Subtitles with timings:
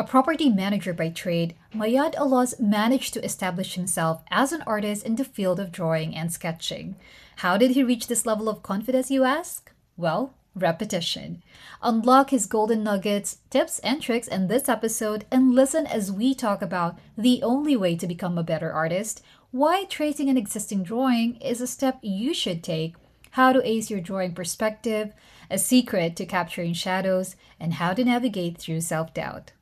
[0.00, 5.16] A property manager by trade, Mayad Alas managed to establish himself as an artist in
[5.16, 6.96] the field of drawing and sketching.
[7.36, 9.70] How did he reach this level of confidence, you ask?
[9.98, 11.42] Well, repetition.
[11.82, 16.62] Unlock his golden nuggets, tips, and tricks in this episode and listen as we talk
[16.62, 21.60] about the only way to become a better artist, why tracing an existing drawing is
[21.60, 22.94] a step you should take,
[23.32, 25.12] how to ace your drawing perspective,
[25.50, 29.52] a secret to capturing shadows, and how to navigate through self doubt.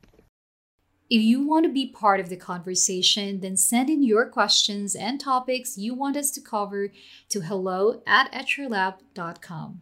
[1.09, 5.19] If you want to be part of the conversation, then send in your questions and
[5.19, 6.91] topics you want us to cover
[7.29, 9.81] to hello at etchrlab.com.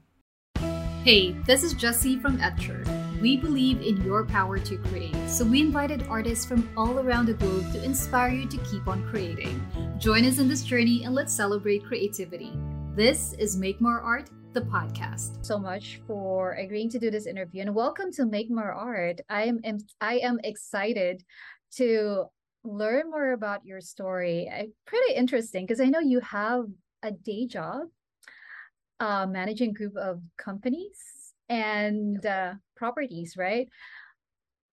[1.04, 3.20] Hey, this is Jessie from Etchr.
[3.20, 7.34] We believe in your power to create, so we invited artists from all around the
[7.34, 9.62] globe to inspire you to keep on creating.
[9.98, 12.54] Join us in this journey and let's celebrate creativity.
[12.96, 15.46] This is Make More Art the podcast.
[15.46, 19.20] So much for agreeing to do this interview and welcome to Make More Art.
[19.30, 21.24] I am I am excited
[21.76, 22.26] to
[22.64, 24.50] learn more about your story.
[24.86, 26.66] Pretty interesting because I know you have
[27.04, 27.88] a day job
[29.00, 30.98] uh, managing group of companies
[31.50, 33.68] and uh, properties, right?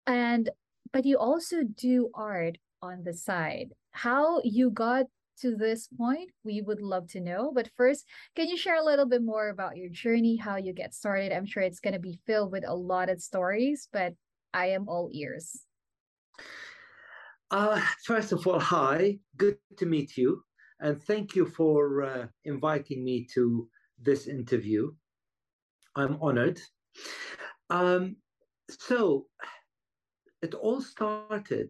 [0.07, 0.49] And
[0.91, 3.73] but you also do art on the side.
[3.91, 5.05] How you got
[5.43, 7.51] to this point, we would love to know.
[7.53, 8.05] But first,
[8.35, 11.33] can you share a little bit more about your journey, how you get started?
[11.33, 14.13] I'm sure it's going to be filled with a lot of stories, but
[14.53, 15.65] I am all ears.
[17.51, 20.41] Uh, first of all, hi, good to meet you.
[20.79, 23.67] And thank you for uh, inviting me to
[24.01, 24.91] this interview.
[25.95, 26.59] I'm honored.
[27.69, 28.15] Um,
[28.69, 29.27] so,
[30.41, 31.69] it all started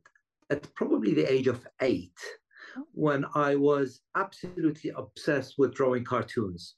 [0.50, 2.18] at probably the age of eight
[2.94, 6.76] when I was absolutely obsessed with drawing cartoons.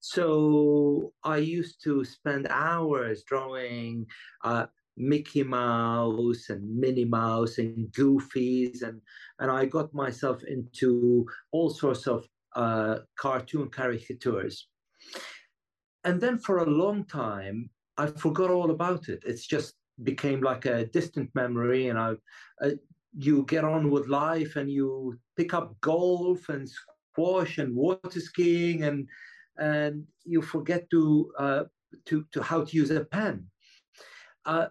[0.00, 4.06] So I used to spend hours drawing
[4.44, 4.66] uh,
[4.96, 9.00] Mickey Mouse and Minnie Mouse and Goofies, and
[9.40, 14.68] and I got myself into all sorts of uh, cartoon caricatures.
[16.04, 17.68] And then for a long time,
[17.98, 19.22] I forgot all about it.
[19.26, 22.14] It's just became like a distant memory, and I,
[22.62, 22.70] uh,
[23.16, 28.84] you get on with life and you pick up golf and squash and water skiing
[28.84, 29.08] and
[29.58, 31.64] and you forget to uh,
[32.04, 33.46] to to how to use a pen.
[34.44, 34.66] Uh,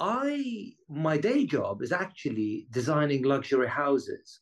[0.00, 4.40] I my day job is actually designing luxury houses.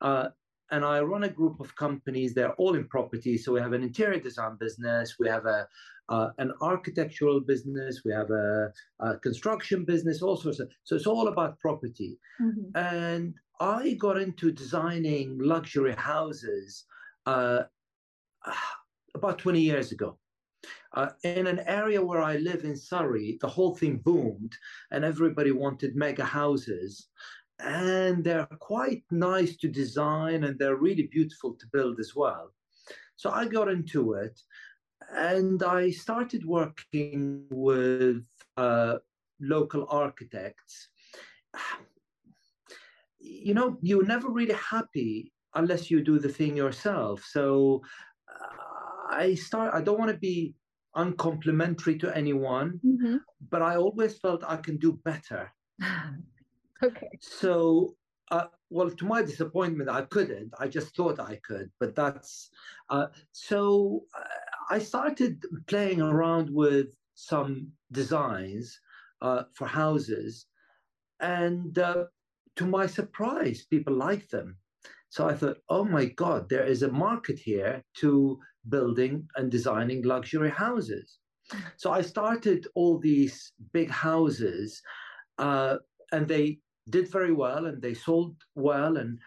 [0.00, 0.28] Uh,
[0.70, 2.34] and I run a group of companies.
[2.34, 3.36] They're all in property.
[3.38, 5.68] So we have an interior design business, we have a
[6.10, 8.70] uh, an architectural business, we have a,
[9.00, 10.70] a, construction business, all sorts of.
[10.82, 12.18] So it's all about property.
[12.40, 12.76] Mm-hmm.
[12.76, 16.84] And I got into designing luxury houses
[17.24, 17.62] uh,
[19.14, 20.18] about 20 years ago.
[20.92, 24.56] Uh, in an area where I live in Surrey, the whole thing boomed
[24.90, 27.08] and everybody wanted mega houses.
[27.64, 32.52] And they're quite nice to design and they're really beautiful to build as well.
[33.16, 34.38] So I got into it
[35.14, 38.24] and I started working with
[38.56, 38.96] uh,
[39.40, 40.88] local architects.
[43.18, 47.24] You know, you're never really happy unless you do the thing yourself.
[47.24, 47.82] So
[48.28, 49.72] uh, I start.
[49.74, 50.54] I don't want to be
[50.94, 53.16] uncomplimentary to anyone, mm-hmm.
[53.50, 55.52] but I always felt I can do better.
[56.84, 57.10] okay.
[57.20, 57.94] So
[58.30, 60.52] uh, well, to my disappointment, I couldn't.
[60.58, 62.50] I just thought I could, but that's
[62.90, 64.04] uh, so.
[64.16, 64.24] Uh,
[64.70, 68.80] I started playing around with some designs
[69.20, 70.46] uh, for houses,
[71.20, 72.04] and uh,
[72.56, 74.56] to my surprise, people liked them.
[75.10, 80.02] So I thought, oh my God, there is a market here to building and designing
[80.02, 81.18] luxury houses.
[81.76, 84.80] So I started all these big houses,
[85.38, 85.76] uh,
[86.10, 86.58] and they
[86.88, 89.18] did very well, and they sold well, and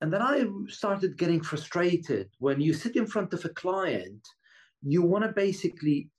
[0.00, 4.26] and then I started getting frustrated when you sit in front of a client
[4.82, 6.10] you want to basically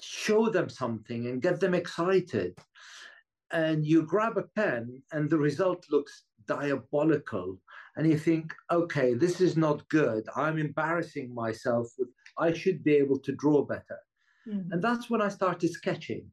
[0.00, 2.58] show them something and get them excited.
[3.52, 7.58] And you grab a pen, and the result looks diabolical.
[7.96, 10.24] And you think, okay, this is not good.
[10.36, 11.88] I'm embarrassing myself.
[11.98, 12.08] With,
[12.38, 13.98] I should be able to draw better.
[14.48, 14.72] Mm-hmm.
[14.72, 16.26] And that's when I started sketching.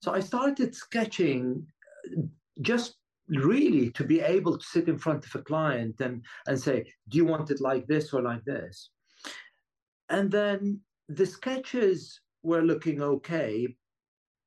[0.00, 1.66] So I started sketching
[2.60, 2.97] just
[3.28, 7.18] really to be able to sit in front of a client and, and say, do
[7.18, 8.90] you want it like this or like this?
[10.08, 13.76] And then the sketches were looking okay,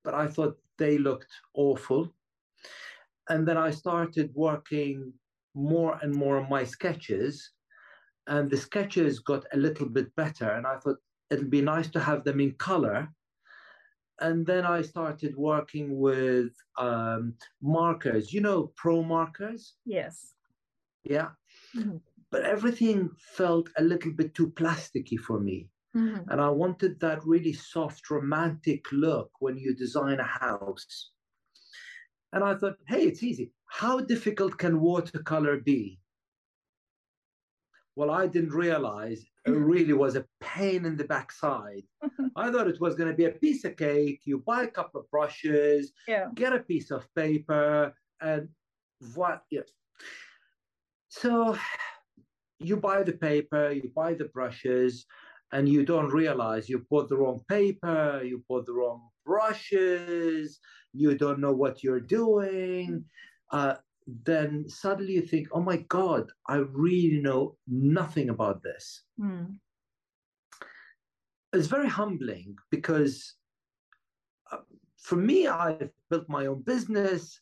[0.04, 2.14] but I thought they looked awful.
[3.30, 5.14] And then I started working
[5.54, 7.52] more and more on my sketches,
[8.28, 10.52] and the sketches got a little bit better.
[10.52, 10.98] And I thought
[11.30, 13.08] it'd be nice to have them in color.
[14.22, 19.74] And then I started working with um, markers, you know, pro markers.
[19.86, 20.36] Yes.
[21.04, 21.30] Yeah.
[21.76, 21.98] Mm-hmm.
[22.32, 25.70] But everything felt a little bit too plasticky for me.
[25.96, 26.30] Mm-hmm.
[26.30, 31.12] And I wanted that really soft, romantic look when you design a house.
[32.32, 33.52] And I thought, hey, it's easy.
[33.66, 36.00] How difficult can watercolor be?
[37.96, 41.84] Well, I didn't realize it really was a pain in the backside.
[42.36, 44.22] I thought it was going to be a piece of cake.
[44.24, 46.28] You buy a couple of brushes, yeah.
[46.36, 48.48] get a piece of paper, and
[49.16, 49.44] what?
[49.50, 49.62] Yeah.
[51.10, 51.58] So
[52.60, 55.06] you buy the paper, you buy the brushes,
[55.52, 60.60] and you don't realize you bought the wrong paper, you bought the wrong brushes,
[60.94, 63.04] you don't know what you're doing.
[63.52, 63.76] Uh,
[64.24, 69.04] then suddenly you think, oh my God, I really know nothing about this.
[69.20, 69.58] Mm.
[71.54, 73.36] It's very humbling because
[74.52, 74.58] uh,
[74.98, 77.40] for me, I've built my own business.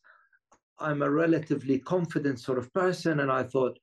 [0.80, 3.20] I'm a relatively confident sort of person.
[3.20, 3.78] And I thought,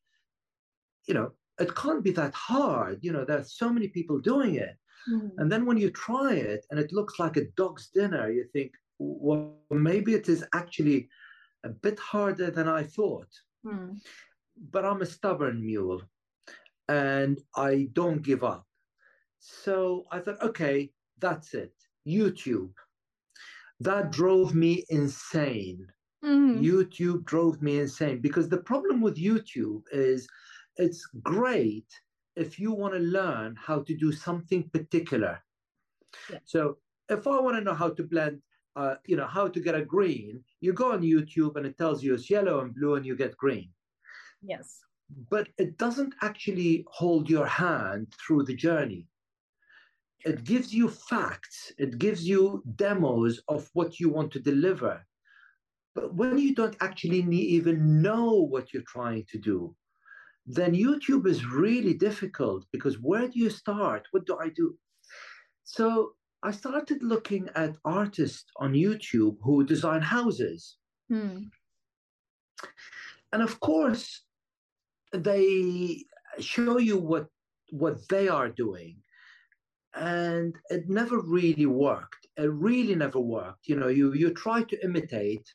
[1.07, 2.99] you know, it can't be that hard.
[3.03, 4.77] You know, there's so many people doing it.
[5.09, 5.31] Mm.
[5.39, 8.73] And then when you try it and it looks like a dog's dinner, you think,
[8.99, 11.09] well, maybe it is actually
[11.67, 13.29] a bit harder than I thought.
[13.65, 13.99] Mm.
[14.71, 16.01] But I'm a stubborn mule
[16.89, 18.67] and I don't give up.
[19.39, 21.75] So I thought, okay, that's it.
[22.07, 22.73] YouTube.
[23.81, 25.87] That drove me insane.
[26.25, 26.63] Mm.
[26.63, 30.27] YouTube drove me insane because the problem with YouTube is
[30.77, 31.87] it's great
[32.37, 35.43] if you want to learn how to do something particular.
[36.31, 36.39] Yeah.
[36.45, 36.79] So
[37.09, 38.41] if I want to know how to blend
[38.77, 42.03] uh, you know, how to get a green, you go on YouTube and it tells
[42.03, 43.71] you it's yellow and blue and you get green.
[44.43, 44.81] Yes.
[45.31, 49.07] But it doesn't actually hold your hand through the journey.
[50.25, 55.05] It gives you facts, it gives you demos of what you want to deliver.
[55.95, 59.75] But when you don't actually even know what you're trying to do,
[60.45, 64.07] then YouTube is really difficult because where do you start?
[64.11, 64.77] What do I do?
[65.65, 66.13] So
[66.43, 70.77] I started looking at artists on YouTube who design houses.
[71.09, 71.45] Hmm.
[73.33, 74.23] And of course,
[75.13, 76.05] they
[76.41, 77.27] show you what
[77.71, 78.97] what they are doing.
[79.95, 82.27] And it never really worked.
[82.37, 83.67] It really never worked.
[83.67, 85.47] You know, you you try to imitate,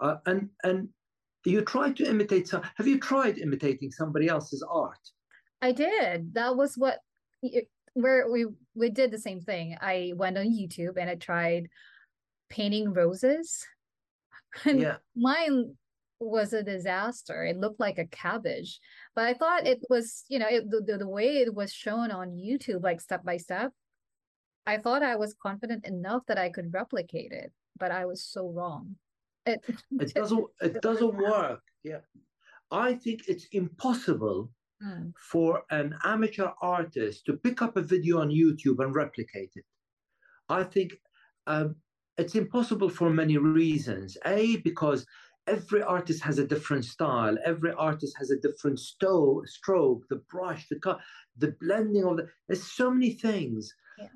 [0.00, 0.88] uh, and and
[1.44, 2.62] you try to imitate some.
[2.76, 4.98] Have you tried imitating somebody else's art?
[5.60, 6.34] I did.
[6.34, 7.00] That was what
[7.94, 9.76] where we we did the same thing.
[9.80, 11.68] I went on YouTube and I tried
[12.50, 13.64] painting roses.
[14.64, 14.98] And yeah.
[15.16, 15.74] mine
[16.20, 17.44] was a disaster.
[17.44, 18.78] It looked like a cabbage,
[19.16, 22.36] but I thought it was, you know, it, the, the way it was shown on
[22.36, 23.72] YouTube, like step by step.
[24.64, 28.48] I thought I was confident enough that I could replicate it, but I was so
[28.48, 28.94] wrong.
[29.44, 29.60] It,
[29.98, 30.46] it doesn't.
[30.62, 31.60] It doesn't work.
[31.82, 32.00] Yeah,
[32.70, 34.50] I think it's impossible
[34.84, 35.12] mm.
[35.18, 39.64] for an amateur artist to pick up a video on YouTube and replicate it.
[40.48, 40.94] I think
[41.46, 41.76] um,
[42.18, 44.16] it's impossible for many reasons.
[44.26, 45.06] A, because
[45.46, 50.66] every artist has a different style, every artist has a different sto- stroke, the brush,
[50.68, 51.00] the cut,
[51.36, 52.28] the blending of the.
[52.48, 53.72] There's so many things.
[53.98, 54.08] Yeah.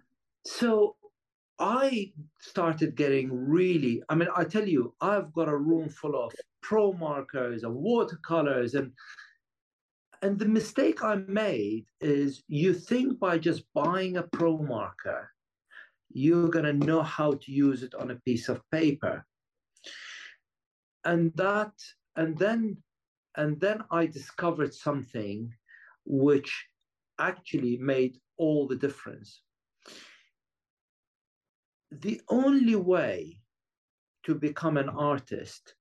[0.45, 0.97] So
[1.59, 6.33] I started getting really, I mean, I tell you, I've got a room full of
[6.63, 8.93] pro markers and watercolors and
[10.23, 15.31] and the mistake I made is you think by just buying a pro marker,
[16.11, 19.25] you're going to know how to use it on a piece of paper.
[21.05, 21.73] And that,
[22.17, 22.79] and then,
[23.37, 25.53] and then I discovered something
[26.05, 26.67] which
[27.21, 29.43] actually made all the difference.
[31.91, 33.41] The only way
[34.25, 35.75] to become an artist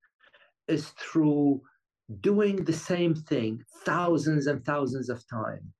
[0.68, 1.62] is through
[2.20, 5.72] doing the same thing thousands and thousands of times.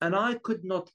[0.00, 0.90] And I could not,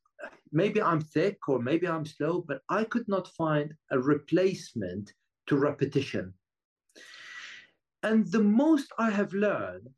[0.51, 5.13] maybe I'm thick or maybe I'm slow, but I could not find a replacement
[5.47, 6.33] to repetition.
[8.03, 9.97] And the most I have learned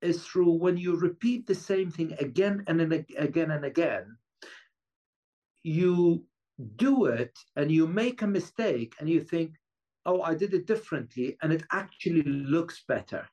[0.00, 4.16] is through when you repeat the same thing again and again and again,
[5.62, 6.24] you
[6.76, 9.54] do it and you make a mistake and you think,
[10.06, 13.26] oh, I did it differently, and it actually looks better.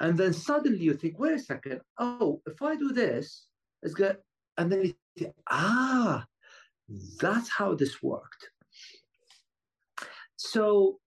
[0.00, 3.46] And then suddenly you think, wait a second, oh, if I do this,
[3.82, 4.16] it's good.
[4.58, 6.26] And then you think, ah,
[7.20, 8.50] that's how this worked.
[10.36, 10.98] So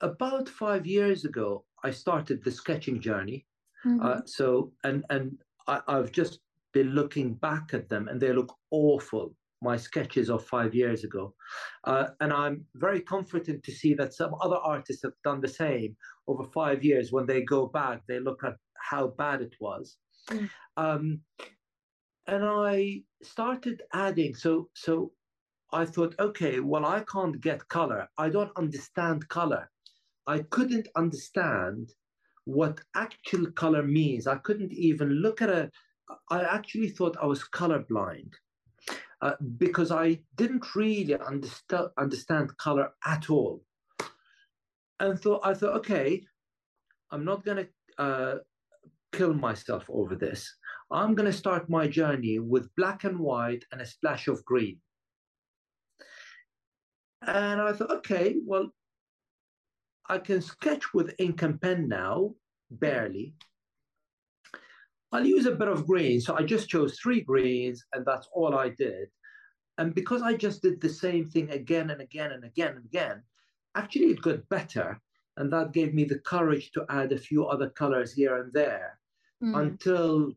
[0.00, 3.46] about five years ago, I started the sketching journey.
[3.86, 4.04] Mm-hmm.
[4.04, 6.40] Uh, so, and, and I, I've just
[6.72, 11.34] been looking back at them and they look awful, my sketches of five years ago.
[11.84, 15.96] Uh, and I'm very comforted to see that some other artists have done the same
[16.26, 17.12] over five years.
[17.12, 19.96] When they go back, they look at how bad it was.
[20.30, 20.50] Mm.
[20.76, 21.20] Um,
[22.26, 24.34] and I started adding.
[24.34, 25.12] So, so
[25.72, 28.08] I thought, okay, well, I can't get color.
[28.18, 29.70] I don't understand color.
[30.26, 31.90] I couldn't understand
[32.44, 34.26] what actual color means.
[34.26, 35.70] I couldn't even look at a.
[36.30, 38.32] I actually thought I was colorblind
[39.22, 43.62] uh, because I didn't really understand understand color at all.
[45.00, 46.24] And thought I thought, okay,
[47.10, 47.66] I'm not gonna
[47.98, 48.36] uh,
[49.12, 50.52] kill myself over this.
[50.90, 54.78] I'm gonna start my journey with black and white and a splash of green.
[57.24, 58.70] And I thought, okay, well,
[60.08, 62.34] I can sketch with ink and pen now,
[62.70, 63.34] barely.
[65.12, 66.20] I'll use a bit of green.
[66.20, 69.08] So I just chose three greens and that's all I did.
[69.78, 73.22] And because I just did the same thing again and again and again and again,
[73.74, 75.00] actually it got better.
[75.36, 78.98] And that gave me the courage to add a few other colors here and there
[79.42, 79.58] mm.
[79.58, 80.32] until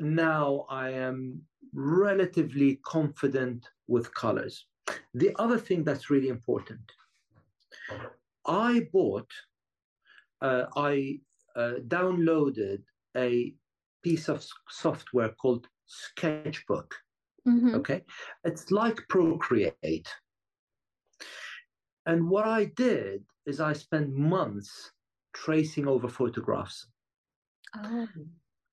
[0.00, 1.42] now I am
[1.74, 4.66] relatively confident with colors.
[5.14, 6.80] The other thing that's really important,
[8.46, 9.30] I bought,
[10.40, 11.20] uh, I
[11.54, 12.82] uh, downloaded
[13.16, 13.54] a
[14.02, 16.94] piece of software called Sketchbook.
[17.46, 17.74] Mm-hmm.
[17.76, 18.02] Okay.
[18.44, 20.08] It's like Procreate.
[22.06, 24.92] And what I did is I spent months
[25.34, 26.86] tracing over photographs.
[27.76, 28.08] Oh,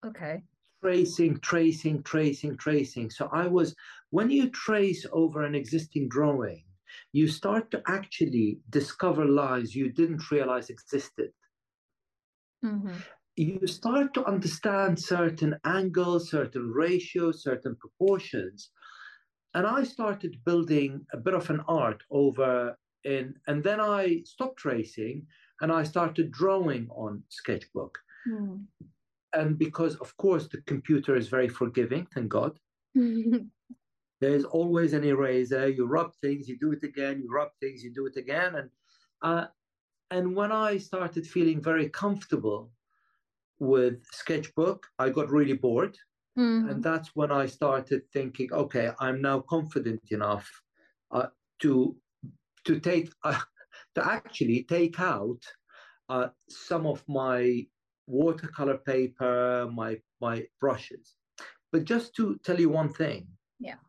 [0.05, 0.43] okay.
[0.83, 3.09] Tracing, tracing, tracing, tracing.
[3.09, 3.75] So I was,
[4.11, 6.63] when you trace over an existing drawing,
[7.11, 11.31] you start to actually discover lines you didn't realize existed.
[12.65, 12.97] Mm-hmm
[13.39, 18.71] you start to understand certain angles, certain ratios, certain proportions.
[19.53, 24.57] And I started building a bit of an art over in, and then I stopped
[24.59, 25.25] tracing
[25.61, 27.97] and I started drawing on Sketchbook.
[28.27, 28.65] Mm.
[29.31, 32.59] And because, of course, the computer is very forgiving, thank God.
[34.19, 35.69] There's always an eraser.
[35.69, 37.21] You rub things, you do it again.
[37.23, 38.55] You rub things, you do it again.
[38.55, 38.69] And
[39.21, 39.45] uh,
[40.11, 42.71] and when I started feeling very comfortable
[43.59, 45.97] with Sketchbook, I got really bored.
[46.37, 46.69] Mm-hmm.
[46.69, 50.49] And that's when I started thinking, okay, I'm now confident enough
[51.11, 51.27] uh,
[51.61, 51.95] to
[52.65, 53.39] to take uh,
[53.95, 55.41] to actually take out
[56.07, 57.65] uh, some of my
[58.07, 61.15] watercolor paper, my my brushes.
[61.71, 63.27] But just to tell you one thing,
[63.59, 63.81] yeah,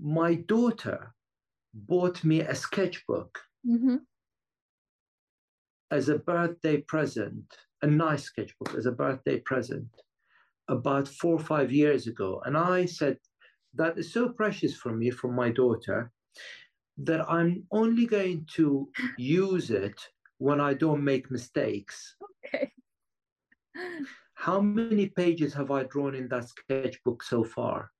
[0.00, 1.14] my daughter
[1.74, 3.96] bought me a sketchbook mm-hmm.
[5.90, 7.46] as a birthday present
[7.82, 9.88] a nice sketchbook as a birthday present
[10.68, 12.42] about four or five years ago.
[12.44, 13.18] And I said,
[13.74, 16.10] that is so precious for me from my daughter
[16.98, 20.00] that I'm only going to use it
[20.38, 22.16] when I don't make mistakes.
[22.46, 22.70] Okay.
[24.34, 27.90] How many pages have I drawn in that sketchbook so far?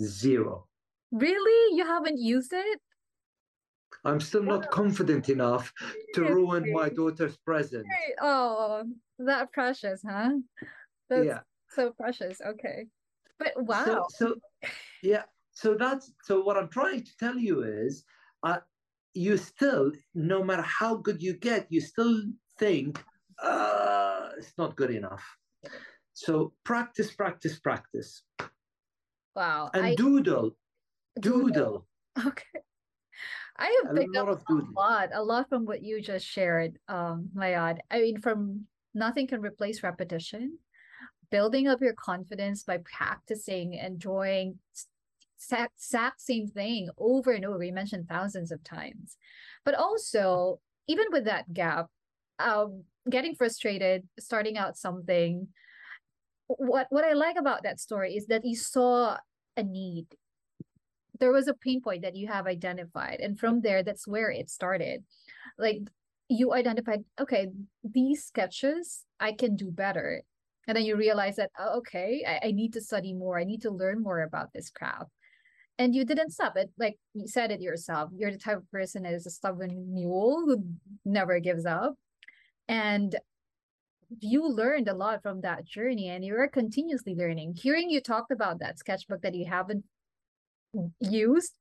[0.00, 0.68] Zero.
[1.10, 1.76] Really?
[1.76, 2.80] You haven't used it?
[4.04, 5.72] I'm still not confident enough
[6.14, 7.86] to ruin my daughter's present.
[8.20, 8.84] Oh,
[9.20, 10.32] that precious, huh?
[11.08, 11.40] That's yeah.
[11.70, 12.40] so precious.
[12.40, 12.86] Okay.
[13.38, 13.84] But wow.
[13.84, 14.34] So, so
[15.02, 15.22] yeah.
[15.52, 18.04] So that's so what I'm trying to tell you is
[18.42, 18.58] uh,
[19.14, 22.22] you still, no matter how good you get, you still
[22.58, 23.02] think
[23.42, 25.24] uh, it's not good enough.
[26.12, 28.22] So practice, practice, practice.
[29.34, 29.70] Wow.
[29.74, 29.94] And I...
[29.94, 30.56] doodle,
[31.20, 31.48] doodle.
[31.48, 31.86] Doodle.
[32.26, 32.60] Okay.
[33.56, 37.78] I have picked up a lot, a lot from what you just shared, um, Mayad.
[37.90, 40.58] I mean, from nothing can replace repetition,
[41.30, 44.58] building up your confidence by practicing, and enjoying
[45.50, 47.62] exact same thing over and over.
[47.62, 49.16] You mentioned thousands of times,
[49.64, 51.86] but also even with that gap,
[52.38, 55.48] um, getting frustrated, starting out something.
[56.46, 59.18] What what I like about that story is that you saw
[59.56, 60.06] a need
[61.22, 64.50] there was a pain point that you have identified and from there that's where it
[64.50, 65.04] started.
[65.56, 65.82] Like
[66.28, 67.48] you identified okay
[67.84, 70.22] these sketches i can do better.
[70.66, 73.38] And then you realize that oh, okay I, I need to study more.
[73.38, 75.10] I need to learn more about this craft.
[75.78, 76.70] And you didn't stop it.
[76.76, 80.42] Like you said it yourself you're the type of person that is a stubborn mule
[80.44, 80.64] who
[81.04, 81.94] never gives up.
[82.66, 83.14] And
[84.18, 87.54] you learned a lot from that journey and you are continuously learning.
[87.62, 89.84] Hearing you talked about that sketchbook that you haven't
[91.00, 91.52] used.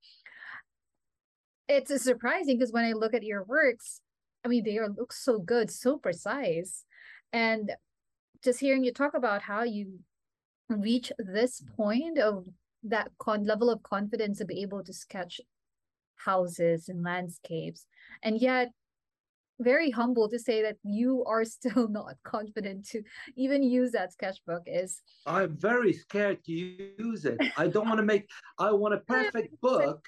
[1.67, 4.01] It's surprising because when i look at your works
[4.43, 6.83] i mean they are look so good so precise.
[7.33, 7.71] And
[8.43, 9.99] just hearing you talk about how you
[10.69, 12.45] reach this point of
[12.83, 15.39] that con level of confidence to be able to sketch
[16.15, 17.85] houses and landscapes
[18.23, 18.69] and yet
[19.63, 23.01] very humble to say that you are still not confident to
[23.35, 28.05] even use that sketchbook is i'm very scared to use it i don't want to
[28.05, 28.27] make
[28.59, 30.05] i want a perfect book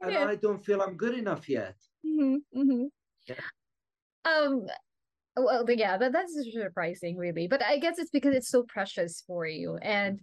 [0.00, 0.26] and yeah.
[0.26, 2.84] i don't feel i'm good enough yet mm-hmm, mm-hmm.
[3.28, 3.34] Yeah.
[4.24, 4.66] um
[5.36, 9.46] well yeah that, that's surprising really but i guess it's because it's so precious for
[9.46, 10.20] you and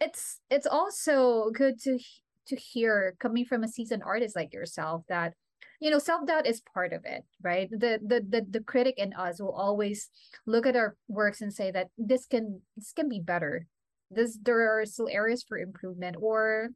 [0.00, 1.98] it's it's also good to
[2.46, 5.34] to hear coming from a seasoned artist like yourself that
[5.80, 7.70] you know self-doubt is part of it right?
[7.70, 10.10] The, the the the critic in us will always
[10.46, 13.66] look at our works and say that this can this can be better.
[14.10, 16.70] This there are still areas for improvement or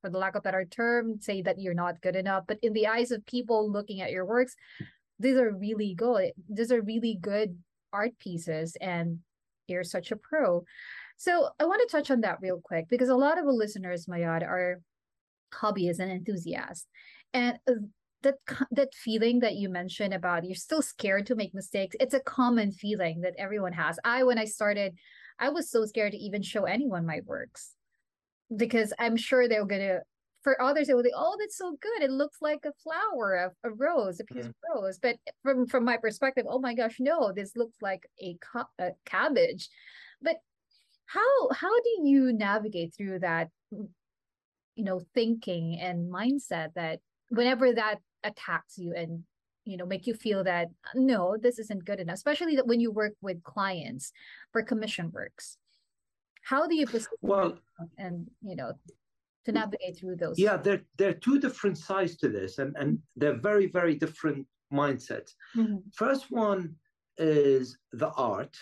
[0.00, 2.44] for the lack of better term say that you're not good enough.
[2.46, 4.54] But in the eyes of people looking at your works
[5.20, 7.58] these are really good these are really good
[7.92, 9.18] art pieces and
[9.66, 10.64] you're such a pro.
[11.16, 14.06] So i want to touch on that real quick because a lot of the listeners
[14.06, 14.80] mayad are
[15.52, 16.86] hobbyists and enthusiasts.
[17.34, 17.58] And
[18.22, 18.34] that
[18.70, 22.72] that feeling that you mentioned about you're still scared to make mistakes it's a common
[22.72, 23.98] feeling that everyone has.
[24.04, 24.94] I when i started
[25.38, 27.74] i was so scared to even show anyone my works
[28.56, 30.00] because i'm sure they're gonna
[30.42, 32.02] for others they will think oh that's so good.
[32.02, 34.48] It looks like a flower a, a rose a piece mm.
[34.48, 34.98] of rose.
[34.98, 38.36] But from from my perspective oh my gosh no this looks like a,
[38.78, 39.68] a cabbage.
[40.22, 40.36] But
[41.06, 47.96] how how do you navigate through that you know thinking and mindset that whenever that
[48.24, 49.22] attacks you and
[49.64, 52.90] you know make you feel that no this isn't good enough especially that when you
[52.90, 54.12] work with clients
[54.52, 55.56] for commission works.
[56.42, 56.86] How do you
[57.20, 57.58] well
[57.98, 58.72] and you know
[59.44, 62.98] to navigate through those yeah there, there are two different sides to this and and
[63.16, 65.30] they're very very different mindsets.
[65.56, 65.76] Mm-hmm.
[65.94, 66.74] first one
[67.18, 68.56] is the art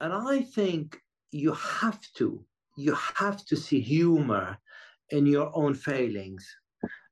[0.00, 0.98] and i think
[1.30, 2.44] you have to
[2.76, 4.58] you have to see humor
[5.10, 6.44] in your own failings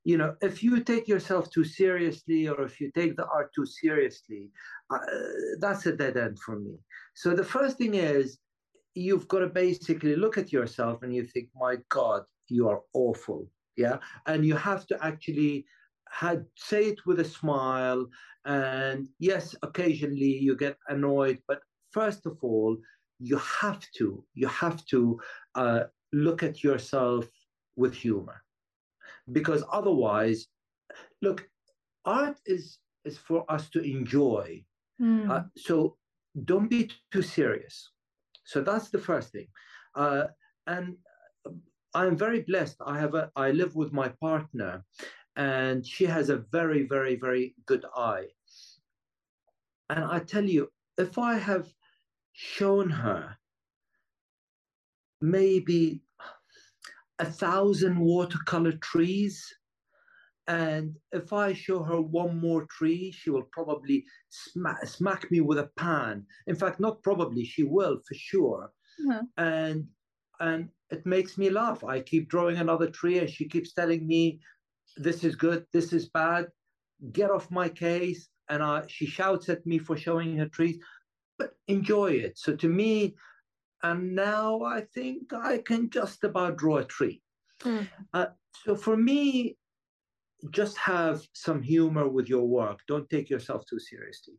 [0.05, 3.65] you know if you take yourself too seriously or if you take the art too
[3.65, 4.51] seriously
[4.91, 4.99] uh,
[5.59, 6.75] that's a dead end for me.
[7.15, 8.37] So the first thing is
[8.93, 13.49] you've got to basically look at yourself and you think my god you are awful
[13.75, 13.97] yeah?
[14.25, 15.65] And you have to actually
[16.09, 18.07] had say it with a smile
[18.45, 21.59] and yes occasionally you get annoyed but
[21.91, 22.77] first of all
[23.19, 25.19] you have to you have to
[25.55, 27.25] uh, look at yourself
[27.75, 28.44] with humor
[29.31, 30.47] because otherwise
[31.21, 31.47] look
[32.05, 34.63] art is is for us to enjoy.
[35.01, 35.29] Mm.
[35.29, 35.97] uh, so
[36.45, 37.91] don't be too serious.
[38.45, 39.47] So that's the first thing.
[39.95, 40.27] Uh,
[40.67, 40.95] and
[41.93, 42.77] i'm very blessed.
[42.85, 44.83] I have a i live with my partner
[45.35, 48.27] and she has a very very very good eye.
[49.89, 51.67] And i tell you if i have
[52.33, 53.37] shown her
[55.21, 56.01] maybe
[57.19, 59.45] a thousand watercolor trees.
[60.47, 65.57] And if I show her one more tree, she will probably smack, smack me with
[65.57, 66.25] a pan.
[66.45, 68.71] In fact, not probably, she will for sure.
[69.01, 69.25] Mm-hmm.
[69.37, 69.87] And
[70.39, 71.83] and it makes me laugh.
[71.83, 74.39] I keep drawing another tree, and she keeps telling me,
[74.97, 75.65] "This is good.
[75.73, 76.47] This is bad.
[77.11, 80.77] Get off my case." And I, she shouts at me for showing her trees,
[81.39, 82.37] but enjoy it.
[82.37, 83.15] So to me,
[83.83, 87.21] and now I think I can just about draw a tree.
[87.61, 87.87] Mm.
[88.13, 88.27] Uh,
[88.63, 89.57] so for me,
[90.51, 92.79] just have some humor with your work.
[92.87, 94.35] Don't take yourself too seriously.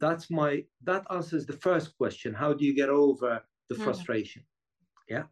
[0.00, 2.34] That's my that answers the first question.
[2.34, 3.84] How do you get over the mm.
[3.84, 4.42] frustration?
[5.08, 5.24] Yeah.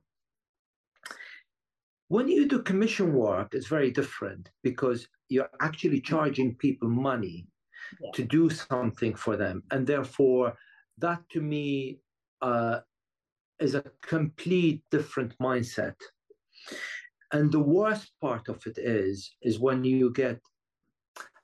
[2.08, 7.48] When you do commission work, it's very different because you're actually charging people money
[8.00, 8.10] yeah.
[8.14, 10.54] to do something for them, and therefore
[10.98, 12.00] that to me
[12.42, 12.80] uh,
[13.60, 15.94] is a complete different mindset.
[17.32, 20.40] And the worst part of it is, is when you get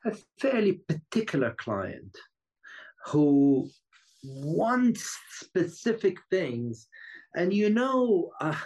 [0.04, 2.16] a fairly particular client
[3.06, 3.68] who
[4.24, 6.88] wants specific things.
[7.34, 8.56] And you know, uh,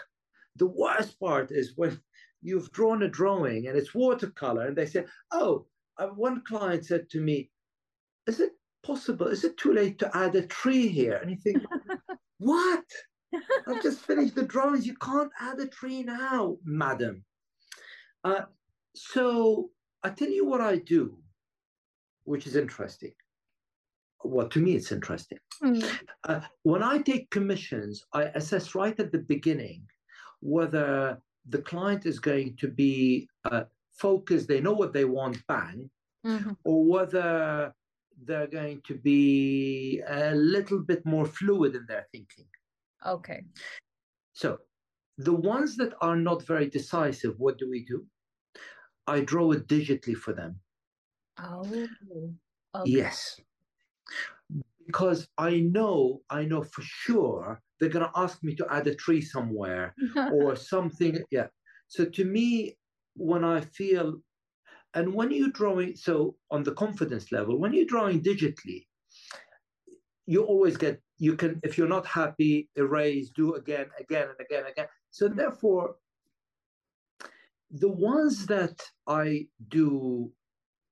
[0.57, 2.01] the worst part is when
[2.43, 5.67] you've drawn a drawing and it's watercolor, and they say, Oh,
[5.99, 7.51] uh, one client said to me,
[8.27, 9.29] Is it possible?
[9.29, 11.17] Is it too late to add a tree here?
[11.17, 11.63] And you think,
[12.39, 12.85] What?
[13.67, 14.87] I've just finished the drawings.
[14.87, 17.25] You can't add a tree now, madam.
[18.25, 18.43] Uh,
[18.95, 19.71] so
[20.03, 21.19] I tell you what I do,
[22.25, 23.13] which is interesting.
[24.25, 25.39] Well, to me, it's interesting.
[25.63, 25.89] Mm.
[26.25, 29.83] Uh, when I take commissions, I assess right at the beginning
[30.41, 35.89] whether the client is going to be uh, focused, they know what they want, bang,
[36.27, 36.53] mm-hmm.
[36.65, 37.73] or whether
[38.25, 42.47] they're going to be a little bit more fluid in their thinking.
[43.05, 43.43] Okay.
[44.33, 44.59] So
[45.19, 48.07] the ones that are not very decisive, what do we do?
[49.07, 50.61] I draw it digitally for them.
[51.39, 51.63] Oh,
[52.75, 52.91] okay.
[52.91, 53.41] Yes.
[54.87, 58.95] Because I know, I know for sure they're going to ask me to add a
[58.95, 59.95] tree somewhere
[60.33, 61.19] or something.
[61.31, 61.49] Yeah.
[61.89, 62.77] So to me,
[63.15, 64.21] when I feel,
[64.95, 68.87] and when you're drawing, so on the confidence level, when you're drawing digitally,
[70.27, 74.65] you always get, you can, if you're not happy, erase, do again, again, and again,
[74.71, 74.87] again.
[75.11, 75.97] So therefore,
[77.71, 80.31] the ones that I do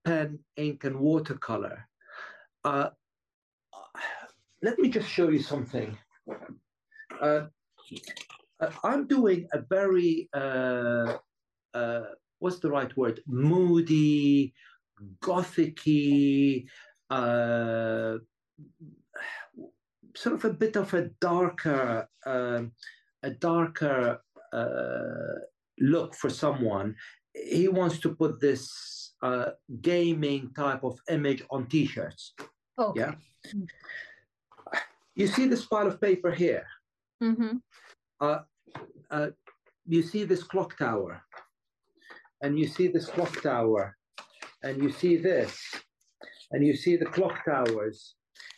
[0.04, 1.86] pen, ink, and watercolor,
[2.64, 2.90] uh,
[4.62, 5.96] let me just show you something.
[7.20, 7.46] Uh,
[8.60, 11.18] uh, I'm doing a very, uh,
[11.74, 12.02] uh,
[12.38, 13.20] what's the right word?
[13.26, 14.54] Moody,
[15.22, 16.66] gothicy,
[17.10, 18.16] uh,
[20.16, 22.72] sort of a bit of a darker, um,
[23.22, 24.20] a darker
[24.52, 25.38] uh,
[25.78, 26.94] look for someone.
[27.32, 29.50] He wants to put this uh,
[29.80, 32.34] gaming type of image on T-shirts.
[32.78, 33.00] Okay.
[33.00, 33.14] Yeah.
[35.16, 36.66] You see this pile of paper here.
[37.22, 37.56] Mm-hmm.
[38.20, 38.38] Uh,
[39.10, 39.28] uh,
[39.86, 41.22] you see this clock tower,
[42.42, 43.96] and you see this clock tower,
[44.62, 45.58] and you see this,
[46.50, 48.14] and you see the clock towers,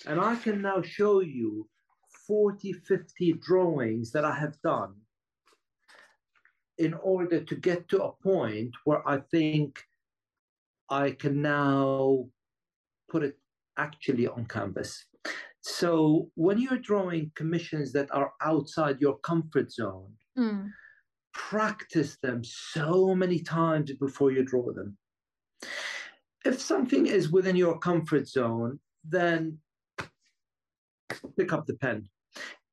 [0.07, 1.69] and I can now show you
[2.27, 4.95] 40, 50 drawings that I have done
[6.79, 9.83] in order to get to a point where I think
[10.91, 12.27] I can now
[13.09, 13.39] put it
[13.79, 15.05] actually on canvas.
[15.61, 20.71] So when you're drawing commissions that are outside your comfort zone, Mm.
[21.33, 24.99] practice them so many times before you draw them.
[26.45, 29.59] If something is within your comfort zone, then
[31.39, 32.09] pick up the pen.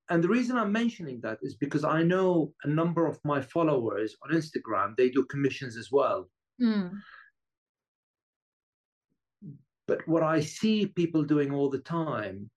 [0.09, 4.15] And the reason I'm mentioning that is because I know a number of my followers
[4.23, 6.29] on Instagram, they do commissions as well.
[6.61, 6.91] Mm.
[9.87, 12.49] But what I see people doing all the time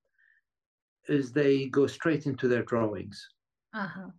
[1.09, 3.29] is they go straight into their drawings
[3.75, 4.11] Uh-huh.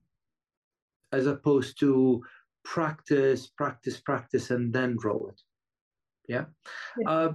[1.12, 2.24] as opposed to
[2.64, 5.42] practice, practice, practice, and then draw it.
[6.28, 6.46] Yeah.
[7.00, 7.10] Yeah.
[7.10, 7.34] Uh,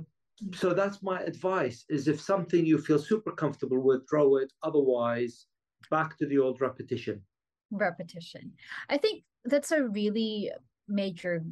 [0.54, 4.52] so that's my advice: is if something you feel super comfortable with, draw it.
[4.62, 5.46] Otherwise,
[5.90, 7.22] back to the old repetition.
[7.70, 8.52] repetition.
[8.88, 10.50] I think that's a really
[10.88, 11.42] major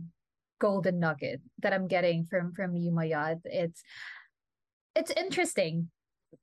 [0.60, 3.40] golden nugget that I'm getting from from you, Mayad.
[3.44, 3.82] It's
[4.94, 5.90] it's interesting.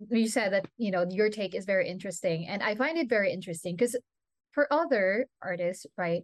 [0.09, 2.47] You said that, you know, your take is very interesting.
[2.47, 3.95] And I find it very interesting because
[4.51, 6.23] for other artists, right,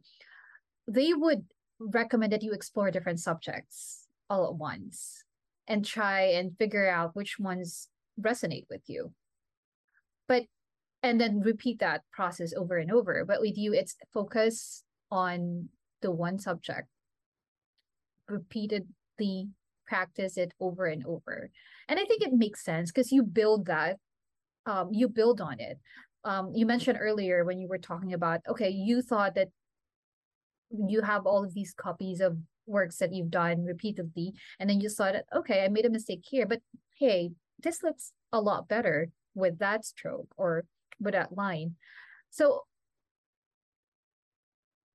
[0.88, 1.46] they would
[1.80, 5.24] recommend that you explore different subjects all at once
[5.68, 9.14] and try and figure out which ones resonate with you.
[10.28, 10.44] But
[11.02, 13.26] and then repeat that process over and over.
[13.26, 15.70] But with you, it's focus on
[16.02, 16.88] the one subject,
[18.30, 19.50] repeatedly
[19.86, 21.50] practice it over and over.
[21.88, 23.98] And I think it makes sense because you build that,
[24.66, 25.78] um, you build on it.
[26.24, 29.50] Um, you mentioned earlier when you were talking about, okay, you thought that
[30.72, 34.90] you have all of these copies of works that you've done repeatedly, and then you
[34.90, 36.60] saw that, okay, I made a mistake here, but
[36.98, 40.66] hey, this looks a lot better with that stroke or
[41.00, 41.76] with that line.
[42.30, 42.64] So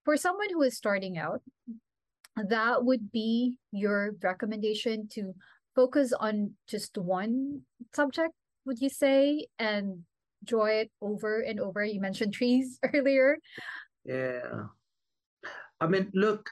[0.04, 1.42] for someone who is starting out,
[2.37, 5.35] that would be your recommendation to
[5.74, 7.62] focus on just one
[7.94, 8.33] subject,
[8.64, 10.04] would you say, and
[10.44, 11.85] draw it over and over?
[11.85, 13.38] You mentioned trees earlier.
[14.04, 14.64] Yeah.
[15.81, 16.50] I mean, look,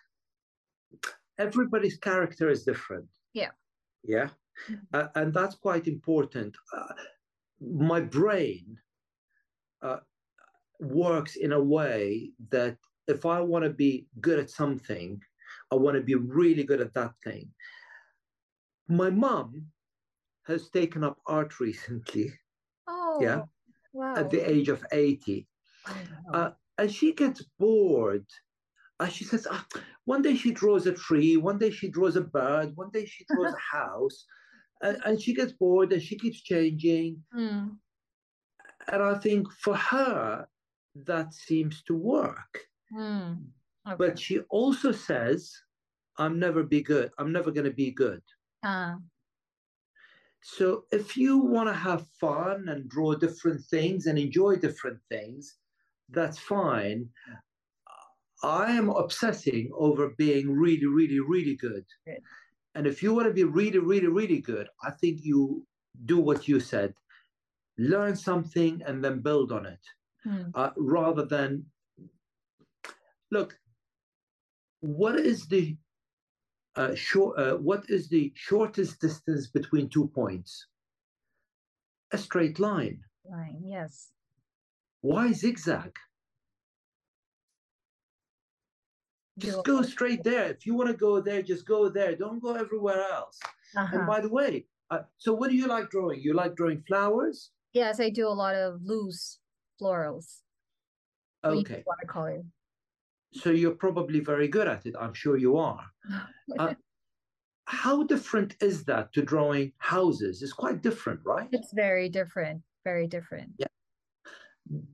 [1.39, 3.09] everybody's character is different.
[3.35, 3.51] Yeah.
[4.05, 4.31] Yeah.
[4.71, 4.87] Mhm.
[4.93, 6.57] Uh, and that's quite important.
[6.73, 6.95] Uh,
[7.61, 8.79] my brain
[9.83, 10.01] uh,
[10.81, 12.77] works in a way that
[13.09, 15.21] if I want to be good at something,
[15.71, 17.53] I want to be really good at that thing.
[18.89, 19.67] My mom
[20.47, 22.33] has taken up art recently
[22.89, 23.43] Oh, Yeah.
[23.93, 24.15] wow.
[24.17, 25.47] at the age of 80.
[25.89, 26.33] Wow.
[26.33, 28.27] Uh, and she gets bored.
[28.99, 29.67] Uh, she says, ah,
[30.05, 33.25] one day she draws a tree, one day she draws a bird, one day she
[33.25, 34.25] draws a house.
[34.83, 37.25] And, and she gets bored and she keeps changing.
[37.35, 37.79] Mm,
[38.89, 40.49] And I think for her,
[40.95, 42.69] that seems to work.
[42.93, 43.53] mm.
[43.87, 43.97] Okay.
[43.99, 45.53] But she also says,
[46.19, 47.13] I'm never be good.
[47.19, 48.23] I'm never going to be good.
[48.63, 48.99] Ah,
[50.43, 55.59] So if you want to have fun and draw different things and enjoy different things,
[56.09, 57.11] that's fine.
[58.43, 61.85] I am obsessing over being really, really, really good.
[62.05, 62.19] Good.
[62.75, 65.67] And if you want to be really, really, really good, I think you
[66.05, 66.93] do what you said
[67.79, 69.81] learn something and then build on it
[70.27, 71.65] mm, uh, rather than
[73.31, 73.59] look,
[74.81, 75.77] what is the
[76.77, 77.39] uh, short?
[77.39, 80.67] Uh, what is the shortest distance between two points?
[82.13, 83.01] A straight line.
[83.29, 84.11] Line, yes.
[85.01, 85.93] Why zigzag?
[89.39, 90.47] Just go straight there.
[90.47, 92.17] If you want to go there, just go there.
[92.17, 93.39] Don't go everywhere else.
[93.77, 93.99] Uh-huh.
[93.99, 96.21] And by the way, uh, so what do you like drawing?
[96.21, 97.51] You like drawing flowers?
[97.73, 99.39] Yes, I do a lot of loose
[99.81, 100.41] florals.
[101.45, 101.85] Okay.
[101.87, 102.43] Watercolor.
[103.33, 104.95] So you're probably very good at it.
[104.99, 105.85] I'm sure you are.
[106.59, 106.75] uh,
[107.67, 110.43] how different is that to drawing houses?
[110.43, 111.49] It's quite different, right?
[111.53, 112.63] It's very different.
[112.85, 113.51] Very different.
[113.59, 113.67] Yeah.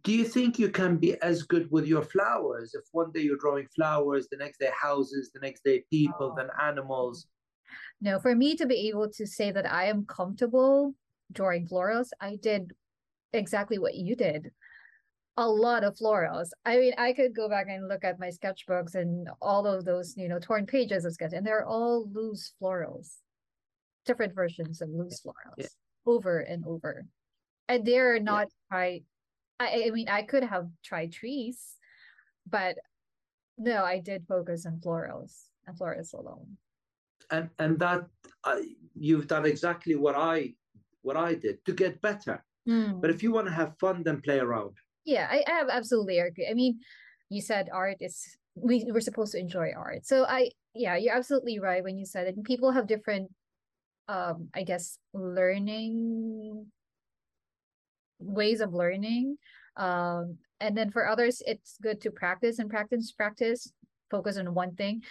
[0.02, 3.38] Do you think you can be as good with your flowers if one day you're
[3.38, 6.34] drawing flowers, the next day houses, the next day people, oh.
[6.36, 7.26] then animals?
[8.00, 10.94] No, for me to be able to say that I am comfortable
[11.32, 12.72] drawing florals, I did
[13.32, 14.50] exactly what you did.
[15.38, 16.48] A lot of florals.
[16.66, 20.14] I mean, I could go back and look at my sketchbooks and all of those,
[20.16, 23.16] you know, torn pages of sketch, and they're all loose florals,
[24.04, 25.66] different versions of loose florals yeah.
[26.04, 27.06] over and over.
[27.68, 28.98] And they're not yeah.
[29.62, 31.76] I, I mean, I could have tried trees,
[32.48, 32.76] but
[33.58, 36.56] no, I did focus on florals and florals alone
[37.32, 38.06] and and that
[38.44, 38.60] uh,
[38.94, 40.54] you've done exactly what I
[41.02, 42.44] what I did to get better.
[42.68, 43.00] Mm.
[43.00, 44.76] But if you want to have fun, then play around.
[45.04, 46.46] Yeah, I, I absolutely agree.
[46.48, 46.78] I mean,
[47.28, 50.06] you said art is we we're supposed to enjoy art.
[50.06, 52.44] So I yeah, you're absolutely right when you said it.
[52.44, 53.32] People have different
[54.08, 56.66] um I guess learning
[58.24, 59.36] ways of learning.
[59.76, 63.72] Um and then for others it's good to practice and practice practice
[64.10, 65.02] focus on one thing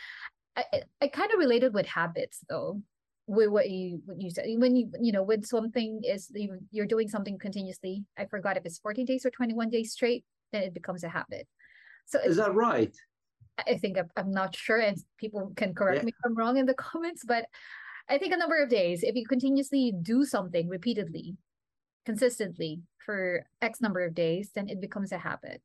[0.55, 0.63] I,
[1.01, 2.81] I kind of related with habits though
[3.27, 6.31] with what you what you said when you you know when something is
[6.71, 10.63] you're doing something continuously i forgot if it's 14 days or 21 days straight then
[10.63, 11.47] it becomes a habit
[12.05, 12.95] so is that right
[13.67, 16.05] i think i'm, I'm not sure and people can correct yeah.
[16.05, 17.45] me if i'm wrong in the comments but
[18.09, 21.37] i think a number of days if you continuously do something repeatedly
[22.05, 25.61] consistently for x number of days then it becomes a habit.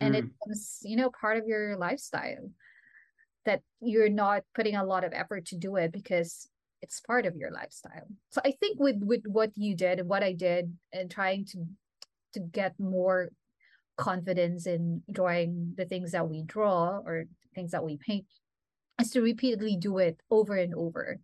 [0.00, 0.18] And mm.
[0.18, 2.50] it becomes you know part of your lifestyle
[3.44, 6.48] that you're not putting a lot of effort to do it because
[6.80, 8.08] it's part of your lifestyle.
[8.30, 11.64] So i think with with what you did and what i did and trying to
[12.34, 13.30] to get more
[13.96, 18.24] confidence in drawing the things that we draw or things that we paint
[19.00, 21.18] is to repeatedly do it over and over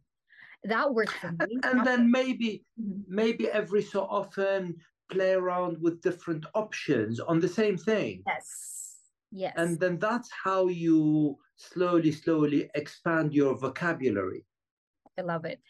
[0.65, 3.01] that works for me and then maybe mm-hmm.
[3.07, 4.75] maybe every so often
[5.11, 8.97] play around with different options on the same thing yes
[9.31, 14.45] yes and then that's how you slowly, slowly expand your vocabulary.
[15.19, 15.61] I love it.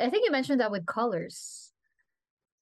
[0.00, 1.72] I think you mentioned that with colors.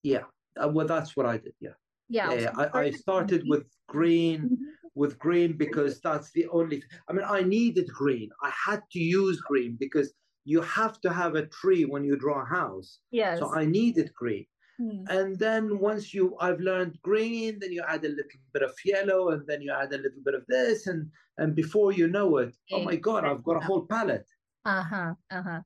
[0.02, 0.24] Yeah,
[0.62, 1.54] uh, well, that's what I did.
[1.60, 1.70] Yeah.
[2.08, 2.32] Yeah.
[2.32, 4.54] yeah I, I started with green, mm-hmm.
[4.94, 6.82] with green because that's the only.
[7.08, 8.30] I mean, I needed green.
[8.42, 10.12] I had to use green because
[10.46, 13.00] you have to have a tree when you draw a house.
[13.10, 13.40] Yes.
[13.40, 14.46] So I needed green.
[14.78, 15.04] Hmm.
[15.08, 19.30] And then once you, I've learned green, then you add a little bit of yellow,
[19.30, 22.54] and then you add a little bit of this, and and before you know it,
[22.72, 24.28] oh my god, I've got a whole palette.
[24.64, 25.14] Uh huh.
[25.30, 25.60] Uh huh.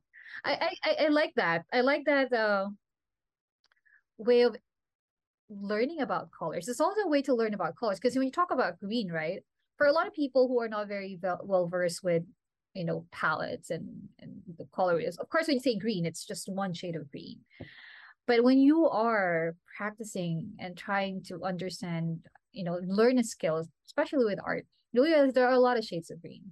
[0.45, 1.65] I, I I like that.
[1.73, 2.69] I like that uh,
[4.17, 4.55] way of
[5.49, 6.67] learning about colors.
[6.67, 9.41] It's also a way to learn about colors because when you talk about green, right?
[9.77, 12.23] For a lot of people who are not very well versed with
[12.73, 16.25] you know palettes and and the color is of course when you say green it's
[16.25, 17.39] just one shade of green.
[18.27, 22.19] But when you are practicing and trying to understand
[22.51, 25.85] you know learn a skill especially with art you realize there are a lot of
[25.85, 26.51] shades of green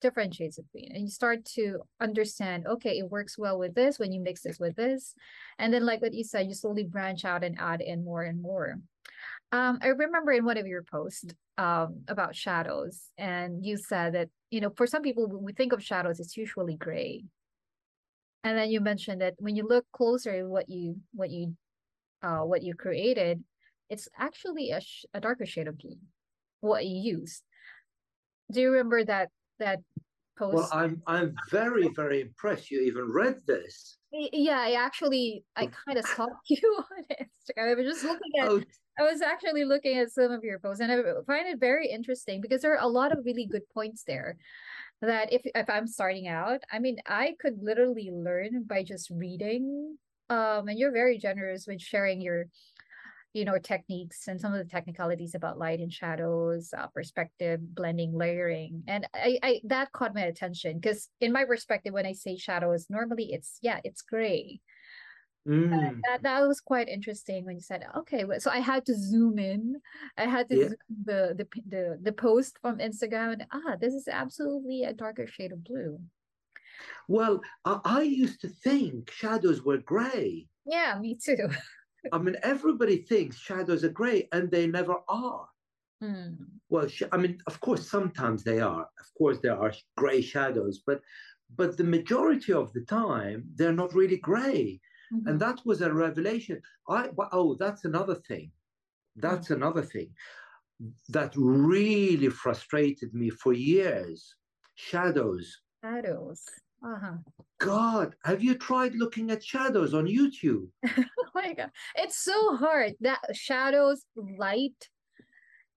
[0.00, 3.98] different shades of green and you start to understand okay it works well with this
[3.98, 5.14] when you mix this with this.
[5.58, 8.40] And then like what you said you slowly branch out and add in more and
[8.40, 8.78] more.
[9.52, 11.24] Um, i remember in one of your posts
[11.58, 15.72] um, about shadows and you said that you know for some people when we think
[15.72, 17.24] of shadows it's usually gray.
[18.42, 21.56] And then you mentioned that when you look closer at what you what you
[22.22, 23.42] uh what you created
[23.90, 25.96] it's actually a, sh- a darker shade of blue
[26.60, 27.42] what you used.
[28.52, 29.80] Do you remember that that
[30.38, 30.54] post?
[30.54, 33.98] Well i'm i'm very very impressed you even read this.
[34.12, 37.72] Yeah i actually i kind of saw you on instagram.
[37.72, 38.62] I was just looking at oh.
[39.00, 42.40] I was actually looking at some of your posts and i find it very interesting
[42.40, 44.36] because there are a lot of really good points there
[45.02, 49.96] that if if I'm starting out, I mean, I could literally learn by just reading.
[50.28, 52.44] Um, and you're very generous with sharing your,
[53.32, 58.12] you know, techniques and some of the technicalities about light and shadows, uh, perspective, blending,
[58.12, 62.36] layering, and I, I that caught my attention because in my perspective, when I say
[62.36, 64.60] shadows, normally it's yeah, it's gray,
[65.48, 69.38] Mm, That that was quite interesting when you said, okay, so I had to zoom
[69.38, 69.80] in.
[70.16, 70.68] I had to yeah.
[70.68, 75.26] zoom the the the the post from Instagram and ah, this is absolutely a darker
[75.26, 75.98] shade of blue.
[77.08, 80.46] Well, I, I used to think shadows were gray.
[80.66, 81.48] Yeah, me too.
[82.12, 85.48] I mean, everybody thinks shadows are gray, and they never are.
[86.02, 86.36] Mm,
[86.68, 88.82] Well, sh- I mean, of course, sometimes they are.
[89.04, 91.00] Of course, there are gray shadows, but
[91.56, 94.80] but the majority of the time, they're not really gray.
[95.10, 96.60] And mhm, that was a revelation.
[96.88, 98.50] I oh, that's another thing.
[99.16, 100.10] That's another thing
[101.08, 104.34] that really frustrated me for years.
[104.76, 105.60] Shadows.
[105.84, 106.44] Shadows.
[106.82, 107.16] Uh-huh.
[107.58, 110.68] God, have you tried looking at shadows on YouTube?
[111.32, 111.70] Oh my God.
[111.94, 112.94] It's so hard.
[113.00, 114.88] That shadows, light,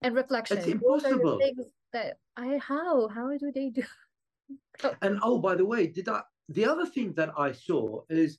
[0.02, 0.58] and reflection.
[0.60, 1.38] The impossible.
[1.38, 3.82] things that I how how do they do?
[4.82, 6.22] Oh, And oh, by the way, did I?
[6.48, 8.38] The other thing that I saw is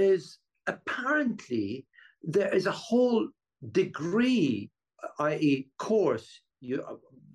[0.00, 1.86] is apparently
[2.22, 3.28] there is a whole
[3.72, 4.70] degree,
[5.20, 6.84] i.e., course, you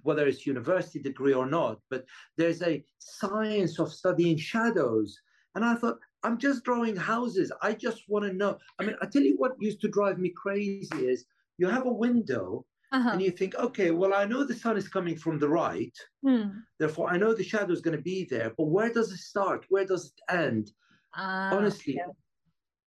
[0.04, 2.06] whether it's university degree or not, but
[2.38, 5.18] there's a science of studying shadows.
[5.56, 7.52] And I thought, I'm just drawing houses.
[7.62, 8.58] I just want to know.
[8.80, 11.26] I mean, I tell you what used to drive me crazy is
[11.58, 13.18] you have a window and uh-huh.
[13.18, 15.96] you think, okay, well, I know the sun is coming from the right.
[16.24, 16.50] Hmm.
[16.80, 19.66] Therefore, I know the shadow is going to be there, but where does it start?
[19.70, 20.72] Where does it end?
[21.16, 22.08] Ah, Honestly, yeah.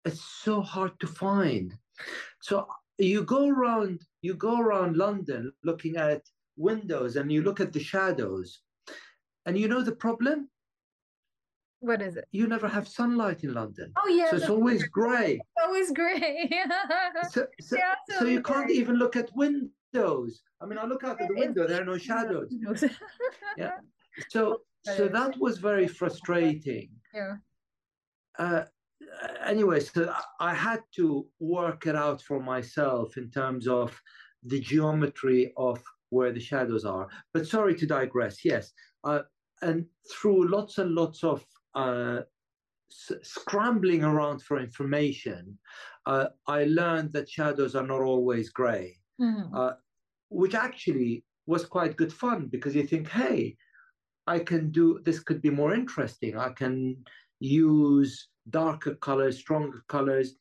[0.06, 1.74] It's so hard to find.
[2.42, 6.24] So you go around, you go around London looking at
[6.58, 8.62] windows and you look at the shadows,
[9.46, 10.50] and you know the problem?
[11.80, 12.26] What is it?
[12.32, 13.92] You never have sunlight in London.
[13.98, 15.40] Oh yeah, So it's always grey.
[15.64, 16.50] always gray.
[17.32, 20.44] So, so, Yeah, so you absolutely can't even look at windows.
[20.62, 22.54] I mean, I look out of the window, there are no shadows.
[23.58, 23.72] Yeah.
[24.30, 26.90] So so that was very frustrating.
[27.14, 27.36] Yeah.
[28.38, 28.64] uh,
[29.46, 34.00] anyway, so I had to work it out for myself in terms of
[34.44, 37.08] the geometry of where the shadows are.
[37.34, 38.44] But sorry to digress.
[38.44, 39.24] Yes, uh,
[39.62, 42.22] and through lots and lots of uh,
[42.92, 45.60] s- scrambling around for information,
[46.06, 49.52] uh, I learned that shadows are not always grey, Mhm.
[49.56, 49.74] uh,
[50.30, 53.58] which actually was quite good fun because you think, hey,
[54.28, 56.38] I can do this could be more interesting.
[56.38, 57.04] I can
[57.40, 60.36] use darker colors, stronger colors.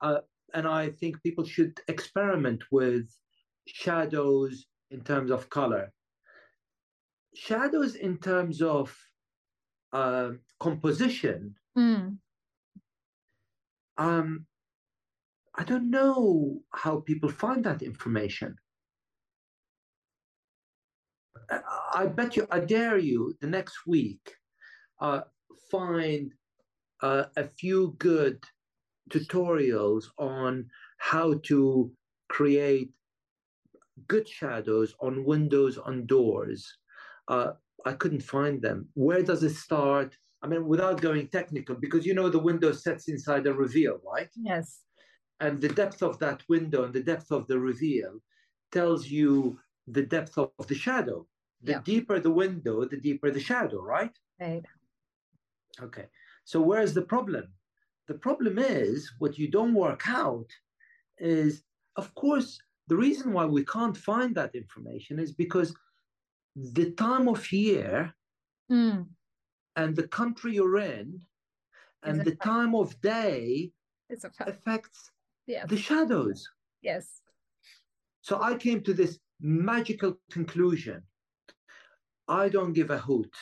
[0.00, 0.20] Uh,
[0.54, 3.08] and I think people should experiment with
[3.66, 5.92] shadows in terms of color.
[7.34, 8.96] Shadows in terms of
[9.92, 12.18] uh, composition, Mm.
[13.96, 14.46] um,
[15.54, 18.56] I don't know how people find that information.
[21.50, 21.60] I,
[21.94, 24.34] I bet you, I dare you, the next week,
[25.00, 25.22] uh,
[25.70, 26.32] find
[27.02, 28.42] uh, a few good
[29.10, 31.92] tutorials on how to
[32.28, 32.92] create
[34.08, 36.78] good shadows on windows on doors.
[37.28, 37.52] Uh,
[37.86, 38.88] I couldn't find them.
[38.94, 40.16] Where does it start?
[40.42, 44.28] I mean, without going technical, because you know the window sets inside a reveal, right?
[44.34, 44.84] Yes.
[45.40, 48.20] And the depth of that window and the depth of the reveal
[48.72, 51.26] tells you the depth of the shadow.
[51.62, 51.82] The Yeah.
[51.82, 54.16] deeper the window, the deeper the shadow, right?
[54.38, 54.64] Right.
[55.80, 56.06] Okay.
[56.50, 57.44] So where's the problem?
[58.08, 60.50] The problem is what you don't work out
[61.18, 61.62] is,
[61.94, 65.72] of course, the reason why we can't find that information is because
[66.56, 68.12] the time of year
[68.68, 69.06] Mm.
[69.76, 71.20] and the country you're in
[72.02, 73.72] and the time of day
[74.08, 74.50] It's a fact.
[74.50, 75.12] affects
[75.46, 75.68] Yes.
[75.68, 76.38] the shadows.
[76.82, 77.22] Yes.
[78.22, 80.98] So I came to this magical conclusion.
[82.26, 83.34] I don't give a hoot.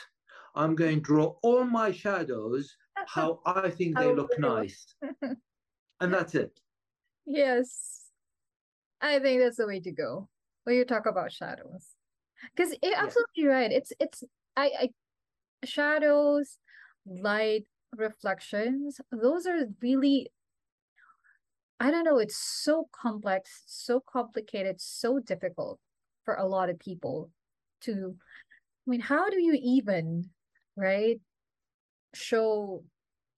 [0.54, 2.76] I'm going to draw all my shadows
[3.08, 4.54] how I think they How look they look.
[4.58, 4.94] nice.
[6.00, 6.60] And that's it.
[7.26, 8.04] Yes.
[9.00, 10.28] I think that's the way to go
[10.64, 11.86] when you talk about shadows.
[12.54, 13.02] Because you're Yeah.
[13.04, 13.72] absolutely right.
[13.72, 14.22] It's it's
[14.56, 14.88] I, I
[15.64, 16.58] shadows,
[17.06, 17.64] light,
[17.96, 20.30] reflections, those are really
[21.80, 25.78] I don't know, it's so complex, so complicated, so difficult
[26.24, 27.30] for a lot of people
[27.82, 28.16] to
[28.86, 30.30] I mean, how do you even,
[30.76, 31.20] right,
[32.14, 32.82] show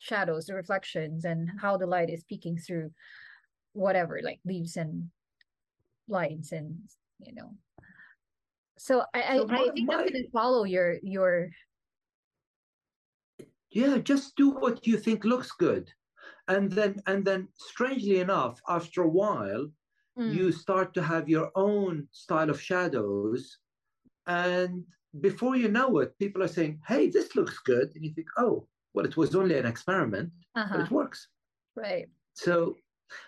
[0.01, 2.93] shadows, the reflections, and how the light is peeking through
[3.73, 5.11] whatever, like leaves and
[6.09, 6.91] lines and
[7.21, 7.57] you know.
[8.79, 11.51] So I I, So I my, think I'm my gonna follow your your
[13.71, 15.93] yeah, just do what you think looks good.
[16.49, 19.71] And then and then strangely enough, after a while,
[20.19, 23.59] Mm, you start to have your own style of shadows.
[24.27, 24.87] And
[25.21, 27.93] before you know it, people are saying, hey, this looks good.
[27.95, 31.29] And you think, oh, well, it was only an experiment, but uh-huh, it works.
[31.77, 32.09] right.
[32.35, 32.77] So,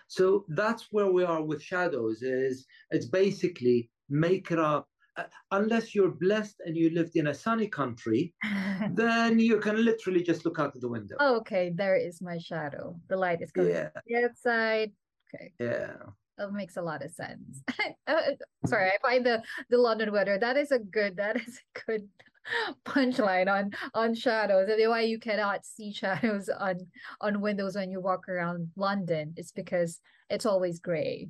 [0.07, 2.21] so that's where we are with shadows.
[2.21, 4.87] Is it's basically make it up.
[5.15, 8.33] Uh, unless you're blessed and you lived in a sunny country,
[8.93, 11.15] then you can literally just look out of the window.
[11.19, 12.95] Oh, okay, there is my shadow.
[13.09, 14.91] The light is coming Yeah, the outside.
[15.29, 15.93] Okay, yeah.
[16.39, 17.61] that makes a lot of sense.
[18.05, 18.35] Uh,
[18.65, 20.37] sorry, I find the the London weather.
[20.37, 21.15] That is a good.
[21.15, 22.09] That is a good
[22.85, 24.69] punchline on on shadows.
[24.69, 26.79] And why you cannot see shadows on
[27.21, 31.29] on windows when you walk around London It's because it's always gray.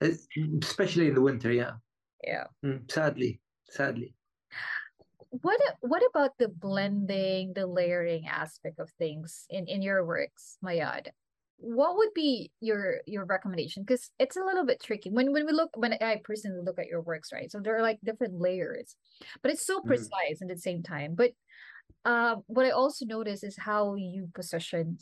[0.00, 1.52] Especially in the winter.
[1.52, 1.72] Yeah,
[2.24, 2.44] Yeah.
[2.64, 4.14] Mm, sadly, sadly.
[5.30, 11.08] What what about the blending, the layering aspect of things in in your works, Mayad?
[11.58, 13.82] What would be your your recommendation?
[13.82, 16.86] Because it's a little bit tricky when when we look when I personally look at
[16.86, 17.50] your works, right?
[17.50, 18.96] So there are like different layers,
[19.42, 19.86] but it's so Mm.
[19.86, 21.14] precise at the same time.
[21.14, 21.32] But
[22.04, 24.98] uh, what I also notice is how you position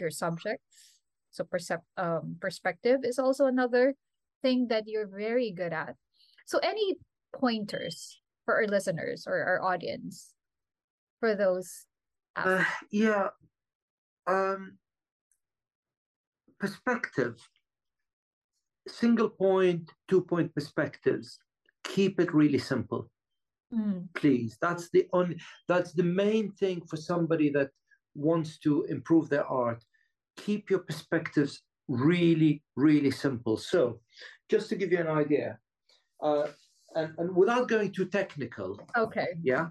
[0.00, 1.00] your subjects.
[1.30, 3.94] So percep um perspective is also another
[4.40, 5.96] thing that you're very good at.
[6.46, 6.96] So any
[7.34, 10.32] pointers for our listeners or our audience
[11.20, 11.86] for those
[12.36, 13.28] Uh, yeah.
[14.26, 14.78] Um,
[16.62, 17.34] perspective.
[18.88, 21.38] Single point, two point perspectives.
[21.94, 23.02] Keep it really simple.
[23.74, 25.36] Mm, please that's the only
[25.66, 27.70] that's the main thing for somebody that
[28.14, 29.82] wants to improve their art
[30.36, 33.80] keep your perspectives really really simple so
[34.50, 35.58] just to give you an idea
[36.22, 36.48] uh,
[36.96, 39.28] and, and without going too technical okay.
[39.42, 39.68] yeah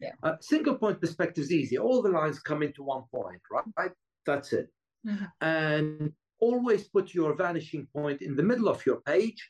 [0.00, 0.14] Yeah.
[0.22, 3.94] uh, single point perspective is easy all the lines come into one point right, right?
[4.24, 4.68] that's it
[5.06, 5.26] Mhm.
[5.42, 6.12] and
[6.48, 9.40] always put your vanishing point in the middle of your page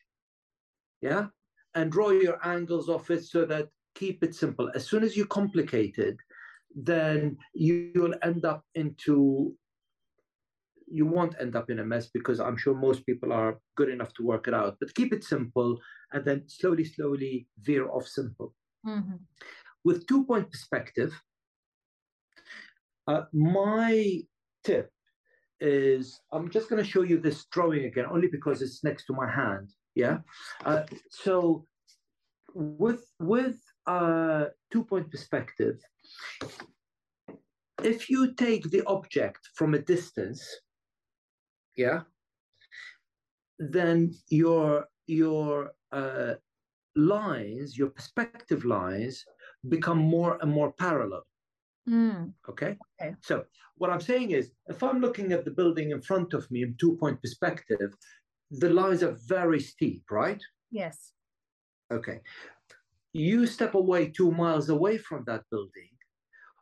[1.09, 1.25] yeah
[1.75, 4.67] and draw your angles off it so that keep it simple.
[4.75, 6.17] As soon as you complicate it
[6.93, 9.15] then you will end up into
[10.99, 14.13] you won't end up in a mess because i'm sure most people are good enough
[14.15, 14.77] to work it out.
[14.81, 15.71] But keep it simple
[16.13, 17.35] and then slowly slowly
[17.67, 18.49] veer off simple.
[18.87, 19.19] Mhm.
[19.89, 21.13] with two point perspective
[23.11, 23.93] uh, my
[24.67, 24.87] tip
[25.63, 29.13] is i'm just going to show you this drawing again only because it's next to
[29.13, 30.19] my hand yeah?
[30.65, 31.67] Uh, so
[32.55, 35.79] with with uh, two point perspective
[37.83, 40.43] if you take the object from a distance
[41.77, 42.01] yeah
[43.59, 46.35] then your your uh,
[46.95, 49.25] lines your perspective lines
[49.69, 51.23] become more and more parallel
[51.89, 52.77] Mm, Okay.
[53.01, 53.15] Okay.
[53.23, 53.45] So
[53.77, 56.77] what I'm saying is, if I'm looking at the building in front of me in
[56.79, 57.95] two point perspective,
[58.51, 60.41] the lines are very steep, right?
[60.71, 61.13] yes.
[61.93, 62.21] Okay.
[63.13, 65.91] You step away two miles away from that building,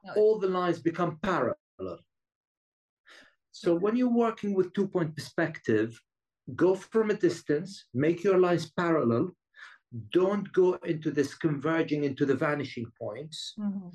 [0.04, 0.12] No.
[0.16, 1.98] all the lines become parallel.
[3.52, 6.00] So when you're working with two point perspective,
[6.56, 9.36] go from a distance, make your lines parallel.
[10.12, 13.54] Don't go into this converging into the vanishing points.
[13.58, 13.92] Mhm.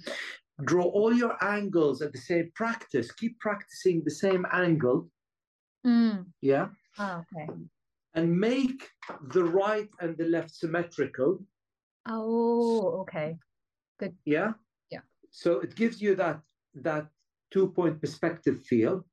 [0.63, 5.09] Draw all your angles at the same practice keep practicing the same angle
[5.85, 6.25] Mm.
[6.41, 7.47] yeah Oh, okay.
[8.15, 8.89] and make
[9.33, 11.45] the right and the left symmetrical
[12.07, 13.37] Oh, okay.
[13.99, 14.53] Good yeah
[14.89, 15.01] Yeah.
[15.29, 16.41] so it gives you that
[16.75, 17.07] that
[17.51, 19.05] two point perspective feel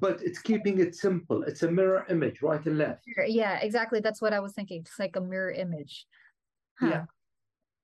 [0.00, 4.00] but it's keeping it simple it's a mirror image right and left Yeah, exactly.
[4.00, 4.80] That's what I was thinking.
[4.82, 6.06] It's like a mirror image.
[6.80, 6.88] Huh.
[6.92, 7.04] Yeah.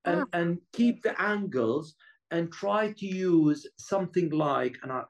[0.05, 1.95] and and keep the angles
[2.31, 5.05] and try to use something like an uh,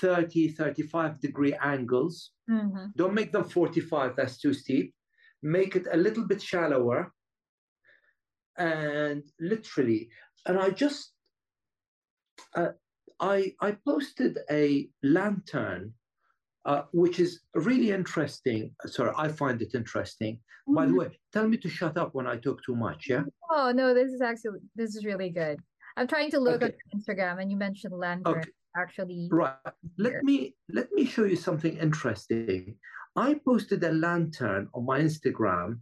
[0.00, 2.92] 30 35 degree angles Mhm.
[2.96, 4.94] Don't make them 45, that's too steep.
[5.42, 7.12] Make it a little bit shallower.
[8.56, 10.10] And literally,
[10.46, 11.14] and I just,
[12.54, 12.72] uh,
[13.18, 15.94] I, I posted a lantern,
[16.66, 18.74] uh, which is really interesting.
[18.86, 20.42] Sorry, I find it interesting.
[20.72, 20.96] By the Mhm.
[20.96, 23.24] way, tell me to shut up when I talk too much, yeah?
[23.50, 25.60] Oh, no, this is actually this is really good.
[25.96, 26.74] I'm trying to look Okay.
[26.74, 28.38] at Instagram and you mentioned lantern.
[28.38, 28.50] Okay.
[28.76, 29.56] Actually, Right.
[29.98, 30.22] Let here.
[30.22, 32.78] me let me show you something interesting.
[33.16, 35.80] I posted a lantern on my Instagram,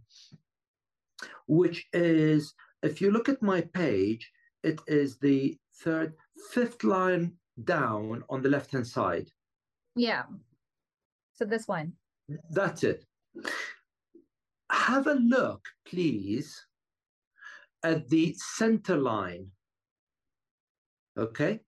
[1.47, 4.31] which is if you look at my page,
[4.63, 6.15] it is the third,
[6.51, 9.29] fifth line down on the left hand side.
[9.95, 10.23] Yeah.
[11.33, 11.93] So this one.
[12.49, 13.05] That's it.
[14.71, 16.65] Have a look, please,
[17.83, 19.51] at the center line.
[21.19, 21.59] Okay?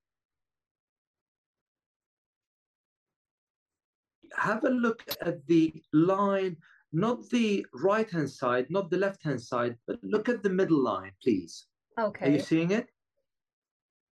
[4.37, 6.55] Have a look at the line,
[6.93, 10.81] not the right hand side, not the left hand side, but look at the middle
[10.81, 11.67] line, please.
[11.99, 12.27] Okay.
[12.27, 12.87] Are you seeing it?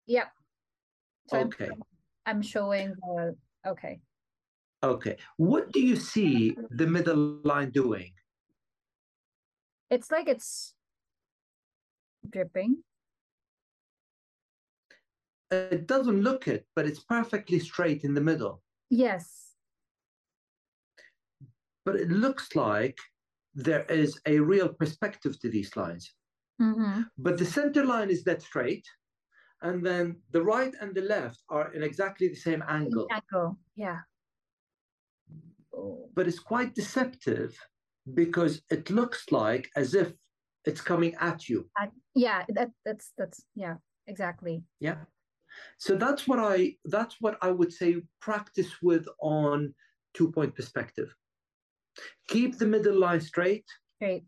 [0.05, 0.27] Yep.
[1.29, 1.69] So I'm, Okay.
[2.27, 3.99] I'm showing the okay.
[4.83, 5.17] Okay.
[5.37, 8.11] What do you see the middle line doing?
[9.89, 10.75] It's like it's
[12.29, 12.83] dripping.
[15.53, 18.61] It doesn't look it, but it's perfectly straight in the middle.
[18.89, 19.53] Yes.
[21.85, 22.97] But it looks like
[23.53, 26.11] there is a real perspective to these lines.
[26.61, 27.01] Mm-hmm.
[27.17, 28.85] But the center line is that straight,
[29.61, 33.07] and then the right and the left are in exactly the same angle.
[33.11, 33.57] Angle.
[33.75, 33.99] Yeah.
[36.15, 37.55] But it's quite deceptive
[38.13, 40.13] because it looks like as if
[40.65, 41.69] it's coming at you.
[41.79, 43.75] Uh, yeah, that that's that's yeah,
[44.07, 44.63] exactly.
[44.79, 44.97] Yeah.
[45.77, 49.73] So that's what I that's what I would say practice with on
[50.13, 51.15] two point perspective.
[52.27, 53.65] Keep the middle line straight.
[53.97, 54.25] Straight.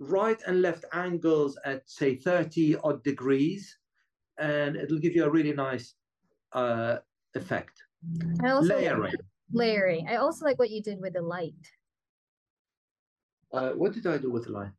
[0.00, 3.78] Right and left angles at say 30 odd degrees,
[4.38, 5.94] and it'll give you a really nice
[6.52, 6.98] uh,
[7.34, 7.82] effect.
[8.42, 9.02] I also Layering.
[9.02, 9.14] Like
[9.52, 10.08] layering.
[10.08, 11.54] I also like what you did with the light.
[13.52, 14.72] Uh, what did I do with the light?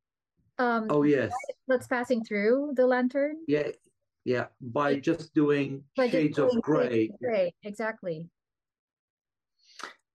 [0.58, 1.34] Um, Oh yes,
[1.68, 3.38] that's passing through the lantern.
[3.48, 3.70] yeah,
[4.26, 4.48] yeah.
[4.60, 7.12] By just doing By shades of gray.
[7.22, 8.28] Gray, exactly.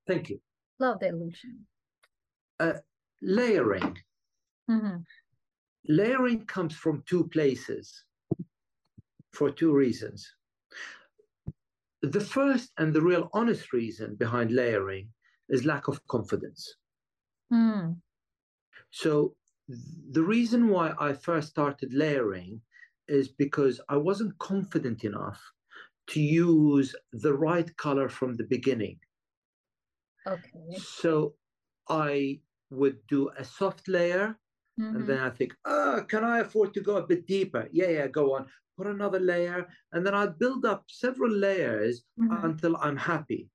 [0.06, 0.40] Thank you.
[0.80, 1.66] Love the illusion.
[3.22, 3.96] Layering.
[4.70, 4.96] Mm-hmm.
[5.88, 8.04] Layering comes from two places
[9.32, 10.28] for two reasons.
[12.02, 15.08] The first and the real honest reason behind layering
[15.48, 16.74] is lack of confidence.
[17.52, 17.96] Mm.
[18.90, 19.34] So,
[20.10, 22.60] the reason why I first started layering
[23.10, 25.42] is because I wasn't confident enough
[26.08, 29.00] to use the right color from the beginning.
[30.26, 30.78] Okay.
[30.78, 31.36] So,
[31.88, 34.38] I would do a soft layer
[34.80, 34.96] Mhm.
[34.96, 37.68] And then I think, oh, can I afford to go a bit deeper?
[37.72, 38.50] Yeah, yeah, go on.
[38.78, 39.68] Put another layer.
[39.92, 42.44] And then I build up several layers Mhm.
[42.44, 43.50] until I'm happy.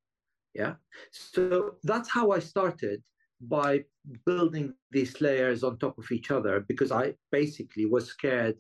[0.54, 0.76] Yeah.
[1.12, 3.04] So that's how I started
[3.42, 3.86] by
[4.26, 8.58] building these layers on top of each other because I basically was scared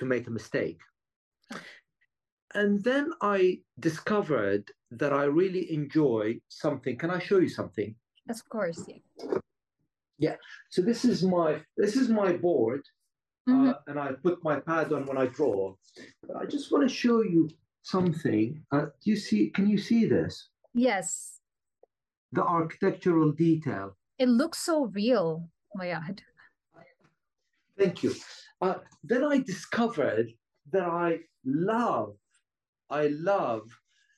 [0.00, 0.80] to make a mistake.
[2.54, 6.98] And then I discovered that I really enjoy something.
[6.98, 7.94] Can I show you something?
[8.28, 9.38] Of course, yeah.
[10.18, 10.36] Yeah.
[10.70, 12.82] So this is my this is my board
[13.48, 13.68] Mhm.
[13.70, 15.74] uh, and I put my pad on when I draw.
[16.26, 17.48] But I just want to show you
[17.82, 18.46] something.
[18.72, 19.50] Uh, do you see?
[19.56, 20.34] Can you see this?
[20.74, 21.40] yes.
[22.32, 23.96] The architectural detail.
[24.18, 25.28] It looks so real.
[25.74, 26.22] Oh my God.
[27.80, 28.14] Thank you.
[28.60, 30.30] Uh, then I discovered
[30.70, 32.14] that I love,
[32.90, 33.62] I love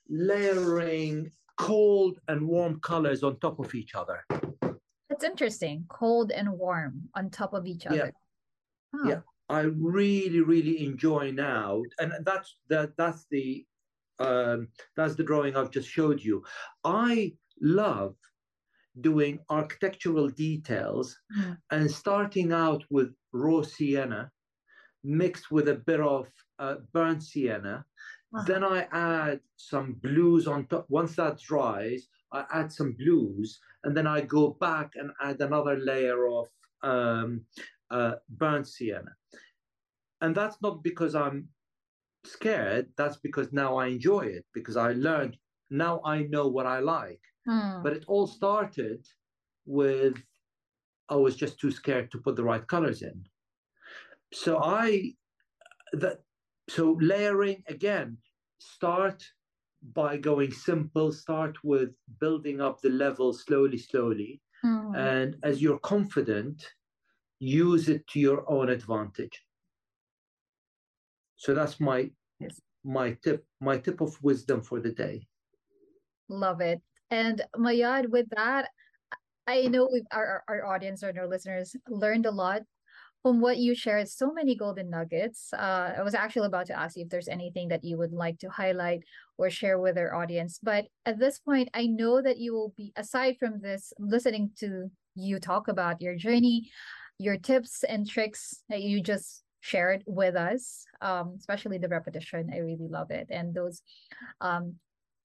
[0.08, 4.24] layering cold and warm colors on top of each other.
[5.10, 5.84] It's interesting.
[5.88, 7.92] Cold and warm on top of each Yeah.
[7.92, 8.12] other.
[8.94, 9.20] Oh, Yeah.
[9.48, 12.96] I really, really enjoy now, and that's that.
[12.96, 13.66] That's the
[14.18, 16.42] um, that's the drawing I've just showed you.
[16.84, 18.16] I love
[19.00, 21.56] doing architectural details Mm.
[21.70, 24.30] and starting out with raw sienna
[25.04, 26.28] mixed with a bit of
[26.58, 27.84] uh, burnt sienna.
[28.34, 28.44] Uh-huh.
[28.46, 30.86] Then I add some blues on top.
[30.88, 35.76] Once that dries, I add some blues, and then I go back and add another
[35.78, 36.48] layer of
[36.82, 37.44] um,
[37.90, 39.14] uh, burnt sienna.
[40.20, 41.48] And that's not because I'm
[42.24, 42.92] scared.
[42.96, 45.36] That's because now I enjoy it because I learned.
[45.70, 47.20] Now I know what I like.
[47.46, 47.82] Hmm.
[47.82, 49.06] But it all started
[49.66, 50.22] with
[51.08, 53.24] I was just too scared to put the right colors in.
[54.32, 55.14] So I
[55.94, 56.20] that
[56.68, 58.18] so layering again
[58.58, 59.24] start
[59.82, 61.90] by going simple start with
[62.20, 64.94] building up the level slowly slowly Hmm.
[64.94, 66.64] and as you're confident
[67.40, 69.44] use it to your own advantage
[71.36, 72.60] so that's my Yes.
[72.84, 75.28] my tip my tip of wisdom for the day
[76.28, 76.82] Love it.
[77.12, 78.70] And Mayad, with that,
[79.46, 82.62] I know our our audience and our listeners learned a lot
[83.22, 84.08] from what you shared.
[84.08, 85.52] So many golden nuggets.
[85.52, 88.38] Uh, I was actually about to ask you if there's anything that you would like
[88.38, 89.00] to highlight
[89.36, 90.58] or share with our audience.
[90.62, 94.90] But at this point, I know that you will be, aside from this, listening to
[95.14, 96.70] you talk about your journey,
[97.18, 102.50] your tips and tricks that you just shared with us, um, especially the repetition.
[102.52, 103.26] I really love it.
[103.30, 103.82] And those
[104.40, 104.76] um,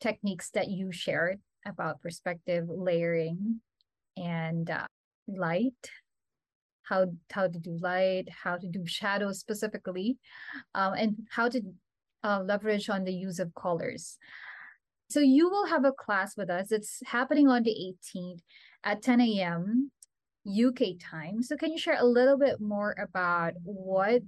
[0.01, 3.61] techniques that you shared about perspective layering
[4.15, 4.87] and uh,
[5.27, 5.91] light.
[6.83, 10.17] How how to do light how to do shadows specifically
[10.73, 11.61] um, and how to
[12.23, 14.17] uh, leverage on the use of colors.
[15.09, 16.71] So you will have a class with us.
[16.71, 18.41] It's happening on the 18th
[18.83, 19.91] at 10 a.m
[20.47, 21.43] uk time.
[21.43, 24.21] So can you share a little bit more about what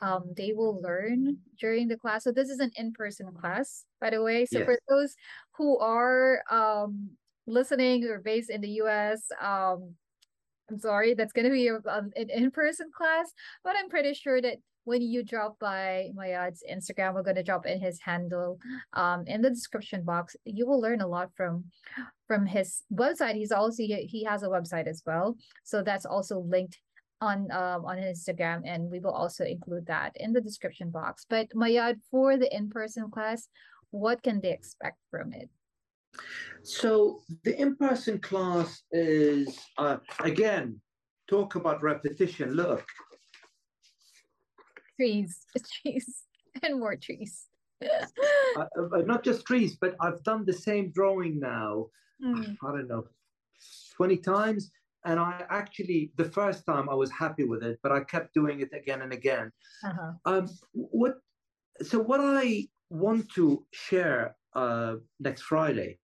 [0.00, 2.24] um, they will learn during the class.
[2.24, 4.44] So this is an in-person class, by the way.
[4.46, 4.66] So Yes.
[4.66, 5.14] for those
[5.56, 7.10] who are um,
[7.46, 9.94] listening or based in the US, um,
[10.70, 13.32] I'm sorry, that's going to be a, um, an in-person class,
[13.62, 17.64] but I'm pretty sure that when you drop by Mayad's Instagram, we're going to drop
[17.66, 18.58] in his handle
[18.92, 20.36] um, in the description box.
[20.44, 21.64] You will learn a lot from
[22.28, 23.34] from his website.
[23.34, 26.78] He's also he has a website as well, so that's also linked
[27.20, 31.26] on um, on Instagram, and we will also include that in the description box.
[31.28, 33.48] But Mayad, for the in-person class,
[33.90, 35.48] what can they expect from it?
[36.62, 40.80] So the in-person class is uh, again
[41.28, 42.52] talk about repetition.
[42.52, 42.84] Look,
[44.96, 45.46] Trees,
[45.82, 46.24] trees,
[46.62, 47.46] and more trees.
[47.82, 51.86] uh, uh, not just trees, but I've done the same drawing now.
[52.24, 53.04] Mm, I don't know,
[53.96, 54.70] twenty times,
[55.04, 58.60] and I actually the first time I was happy with it, but I kept doing
[58.60, 59.52] it again and again.
[59.84, 60.12] uh-huh.
[60.24, 61.14] Um, what?
[61.82, 65.98] So what I want to share uh, next Friday.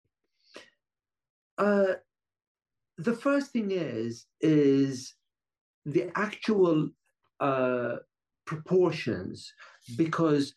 [1.59, 1.95] Uh,
[2.99, 5.15] the first thing is is
[5.87, 6.91] the actual
[7.41, 7.97] uh,
[8.47, 9.53] proportions
[9.97, 10.55] because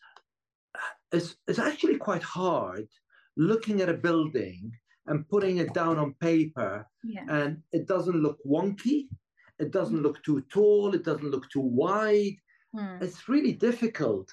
[1.12, 2.86] it's it's actually quite hard
[3.36, 4.72] looking at a building
[5.06, 7.24] and putting it down on paper Yeah.
[7.28, 9.08] and it doesn't look wonky
[9.58, 12.36] it doesn't look too tall it doesn't look too wide
[12.74, 14.28] Mm, it's really difficult.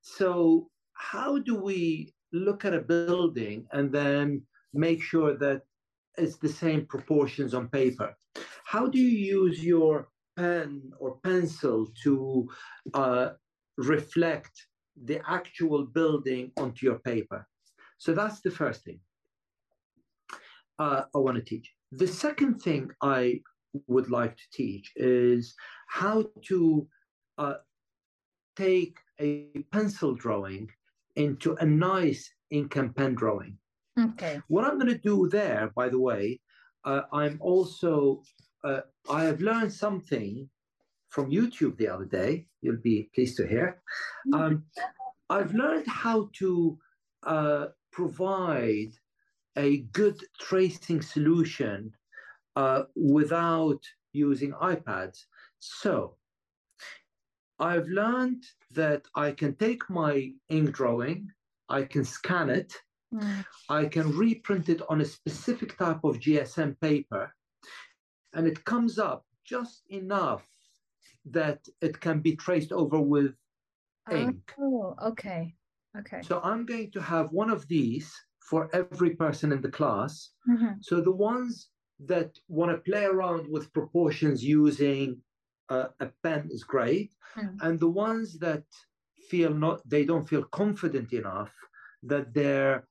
[0.00, 4.28] So, how do we look at a building and then
[4.62, 5.62] make sure that
[6.16, 8.14] it's the same proportions on paper?
[8.64, 12.48] How do you use your pen or pencil to
[12.94, 13.30] uh,
[13.76, 14.52] reflect
[15.04, 17.46] the actual building onto your paper?
[17.98, 19.00] So, that's the first thing
[20.78, 21.72] uh, I want to teach.
[21.92, 23.40] The second thing I
[23.86, 25.54] would like to teach is
[25.88, 26.88] how to
[27.38, 27.54] uh,
[28.56, 30.70] take a pencil drawing
[31.16, 33.58] into a nice ink and pen drawing.
[33.98, 34.40] Okay.
[34.48, 36.40] What I'm going to do there, by the way,
[36.84, 38.22] uh, I'm also,
[38.64, 40.48] uh, I have learned something
[41.10, 42.46] from YouTube the other day.
[42.60, 43.80] You'll be pleased to hear.
[44.32, 44.64] Um,
[45.30, 46.78] I've learned how to
[47.22, 48.92] uh, provide
[49.56, 51.92] a good tracing solution
[52.56, 53.80] uh, without
[54.12, 55.24] using iPads.
[55.60, 56.16] So
[57.58, 61.30] I've learned that I can take my ink drawing,
[61.68, 62.74] I can scan it,
[63.14, 67.32] Mm, I can reprint it on a specific type of GSM paper,
[68.32, 70.44] and it comes up just enough
[71.26, 73.34] that it can be traced over with
[74.10, 74.52] ink.
[74.58, 75.54] Oh, okay.
[75.96, 76.22] Okay.
[76.22, 78.12] So I'm going to have one of these
[78.50, 80.12] for every person in the class.
[80.48, 80.72] Mhm.
[80.88, 81.70] So the ones
[82.10, 85.22] that want to play around with proportions using
[85.70, 87.56] uh, a pen is great, Mm.
[87.64, 88.64] and the ones that
[89.30, 91.52] feel not they don't feel confident enough
[92.10, 92.86] that their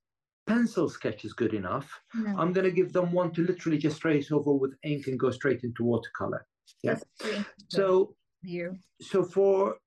[0.48, 2.36] pencil sketch is good enough, Mm.
[2.40, 5.30] I'm going to give them one to literally just trace over with ink and go
[5.40, 6.42] straight into watercolor.
[6.84, 6.96] yeah.
[6.96, 7.80] That's very interesting.
[7.80, 8.16] So
[8.56, 8.66] you
[9.12, 9.78] so for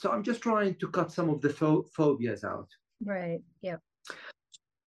[0.00, 2.68] so I'm just trying to cut some of the pho- phobias out.
[3.14, 3.42] right.
[3.68, 3.78] Yeah.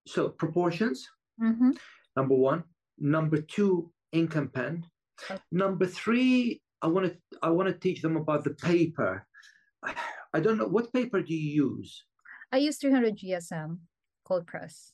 [0.06, 1.08] So proportions,
[1.40, 1.70] Mm-hmm.
[2.16, 2.64] number one.
[2.98, 4.84] Number two, ink and pen.
[5.30, 5.40] Okay.
[5.50, 9.26] Number three, I want to I want to teach them about the paper.
[10.34, 12.04] I don't know what paper do you use.
[12.52, 13.78] I use 300 GSM
[14.24, 14.92] cold press.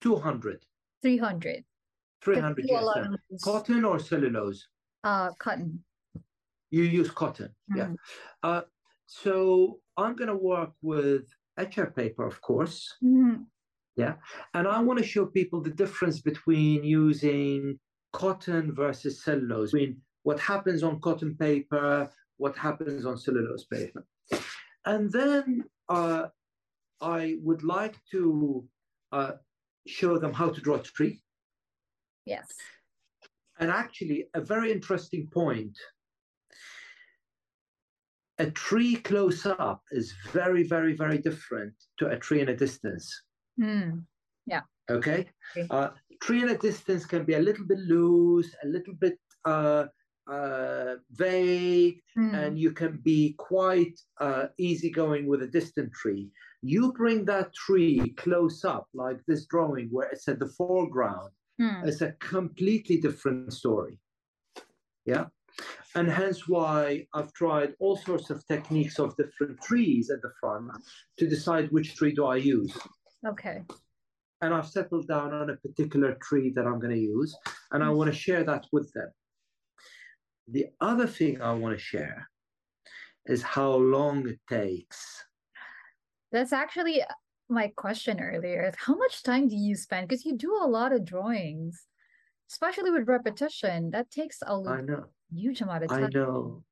[0.00, 0.64] 200,
[1.02, 1.64] 300.
[2.22, 3.42] 300 do a lot GSM.
[3.42, 4.66] Cotton or cellulose?
[5.04, 5.84] Uh, cotton.
[6.70, 7.50] You use cotton.
[7.74, 7.86] Yeah.
[7.88, 7.96] Mhm.
[8.42, 8.62] Uh,
[9.06, 11.24] so I'm going to work with
[11.58, 12.96] Etchr paper, of course,
[14.06, 14.18] Mhm.
[14.54, 17.78] and I want to show people the difference between using
[18.12, 19.72] cotton versus cellulose.
[19.72, 24.06] Between what happens on cotton paper, what happens on cellulose paper,
[24.84, 26.28] and then uh,
[27.00, 28.66] I would like to
[29.12, 29.32] uh,
[29.86, 31.22] show them how to draw a tree.
[32.24, 32.46] Yes.
[33.58, 35.76] And actually, a very interesting point.
[38.38, 43.22] A tree close up is very, very, very different to a tree in a distance.
[43.58, 44.04] Mm.
[44.90, 45.26] Okay.
[45.54, 45.66] Okay.
[45.70, 45.90] Uh,
[46.22, 49.84] tree in a distance can be a little bit loose, a little bit uh,
[50.30, 52.34] uh, vague, Mm.
[52.34, 56.30] and you can be quite uh, easygoing with a distant tree.
[56.62, 61.86] You bring that tree close up, like this drawing where it's at the foreground, Mm.
[61.86, 63.98] it's a completely different story.
[65.04, 65.26] Yeah.
[65.94, 70.70] And hence why I've tried all sorts of techniques of different trees at the front
[71.18, 72.72] to decide which tree do I use.
[73.26, 73.62] Okay.
[74.40, 77.36] And I've settled down on a particular tree that I'm going to use,
[77.72, 79.10] and I want to share that with them.
[80.46, 82.28] The other thing I want to share
[83.26, 85.24] is how long it takes.
[86.30, 87.02] That's actually
[87.48, 88.72] my question earlier.
[88.78, 90.08] How much time do you spend?
[90.08, 91.86] Because you do a lot of drawings,
[92.50, 93.90] especially with repetition.
[93.90, 95.06] That takes a I know.
[95.34, 96.04] huge amount of time.
[96.04, 96.62] I know.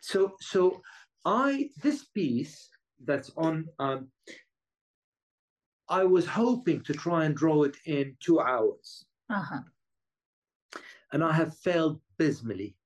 [0.00, 0.80] So so
[1.24, 2.68] I this piece
[3.04, 4.08] that's on um
[5.88, 9.06] I was hoping to try and draw it in two hours.
[9.28, 9.62] Uh-huh.
[11.12, 12.76] And I have failed abysmally.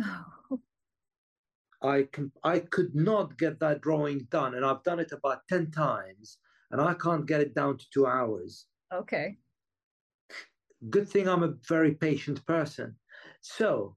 [0.00, 0.60] Oh,
[1.80, 5.70] I can I could not get that drawing done, and I've done it about 10
[5.70, 6.38] times,
[6.70, 8.68] and I can't get it down to two hours.
[8.92, 9.38] okay.
[10.90, 12.98] Good thing I'm a very patient person.
[13.40, 13.96] So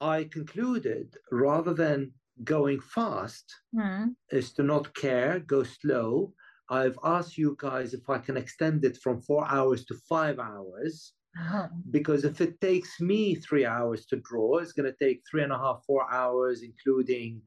[0.00, 2.14] I concluded rather than
[2.44, 4.12] going fast Hmm.
[4.30, 6.34] is to not care, go slow.
[6.70, 11.12] I've asked you guys if I can extend it from four hours to five hours.
[11.40, 11.68] Oh.
[11.90, 15.52] because if it takes me three hours to draw, it's going to take three and
[15.52, 17.42] a half, four hours, including.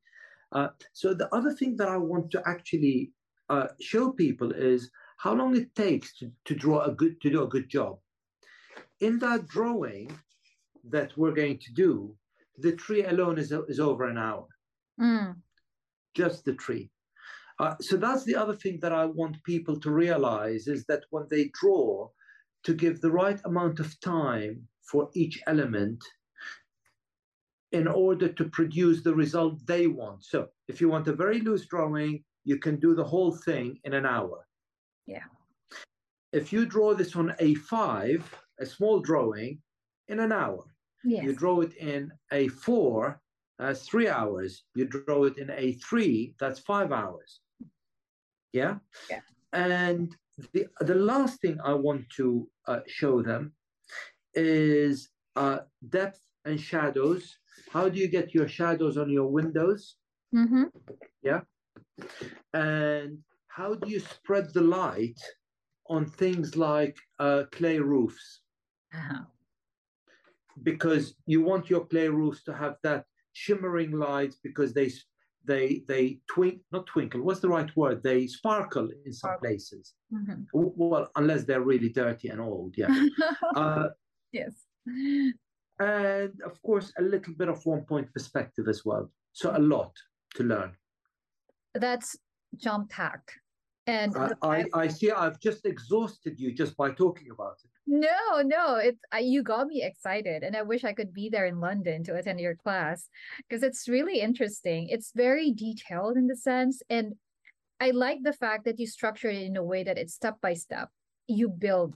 [0.54, 3.12] Uh, so the other thing that I want to actually
[3.50, 7.44] uh, show people is how long it takes to, to draw a good to do
[7.44, 7.98] a good job.
[9.02, 10.18] In that drawing
[10.90, 12.16] that we're going to do,
[12.60, 14.48] the tree alone is is over an hour,
[15.02, 15.36] Mm.
[16.14, 16.92] just the tree.
[17.62, 21.28] Uh, so that's the other thing that I want people to realize is that when
[21.30, 22.10] they draw,
[22.64, 26.04] to give the right amount of time for each element
[27.72, 30.24] in order to produce the result they want.
[30.24, 33.94] So if you want a very loose drawing, you can do the whole thing in
[33.94, 34.48] an hour.
[35.06, 35.24] Yeah.
[36.34, 38.24] If you draw this on A5,
[38.60, 39.60] a small drawing,
[40.08, 40.64] in an hour.
[41.04, 41.24] Yes.
[41.24, 43.18] You draw it in A4,
[43.60, 44.64] that's three hours.
[44.74, 47.41] You draw it in A3, that's five hours.
[48.54, 48.78] Yeah?
[49.10, 49.20] Yeah.
[49.54, 50.16] And
[50.54, 53.54] the, the last thing I want to uh, show them
[54.34, 57.38] is uh, depth and shadows.
[57.72, 59.96] How do you get your shadows on your windows?
[60.34, 60.64] Mm-hmm.
[61.22, 61.42] Yeah.
[62.54, 65.20] And how do you spread the light
[65.90, 68.42] on things like uh, clay roofs?
[68.94, 69.24] Uh-huh.
[70.64, 74.92] Because you want your clay roofs to have that shimmering light because they
[75.46, 78.04] they they twink not twinkle what's the right word?
[78.04, 79.94] They sparkle in some places.
[80.14, 80.46] Mhm.
[80.54, 82.88] Well unless they're really dirty and old yeah.
[83.56, 83.90] Uh,
[84.32, 84.54] yes.
[84.86, 89.12] and of course a little bit of one point perspective as well.
[89.34, 89.94] So a lot
[90.36, 90.74] to learn.
[91.74, 92.16] That's
[92.58, 93.32] jump packed.
[93.88, 98.42] And the I, I see i've just exhausted you just by talking about it no,
[98.44, 102.04] no, it's you got me excited, and I wish I could be there in London
[102.06, 104.88] to attend your class because it's really interesting.
[104.90, 107.16] It's very detailed in the sense, and
[107.80, 110.54] I like the fact that you structure it in a way that it's step by
[110.54, 110.90] step.
[111.28, 111.96] You build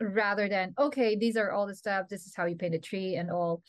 [0.00, 2.10] rather than okay, these are all the steps.
[2.10, 3.62] This is how you paint a tree and all.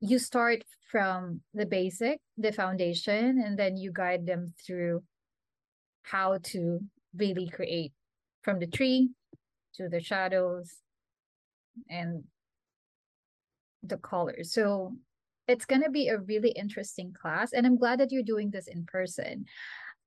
[0.00, 5.02] You start from the basic, the foundation, and then you guide them through
[6.02, 6.80] how to
[7.14, 7.92] really create
[8.42, 9.10] from the tree
[9.74, 10.76] to the shadows
[11.88, 12.24] and
[13.82, 14.52] the colors.
[14.52, 14.94] So
[15.48, 17.52] it's going to be a really interesting class.
[17.52, 19.46] And I'm glad that you're doing this in person.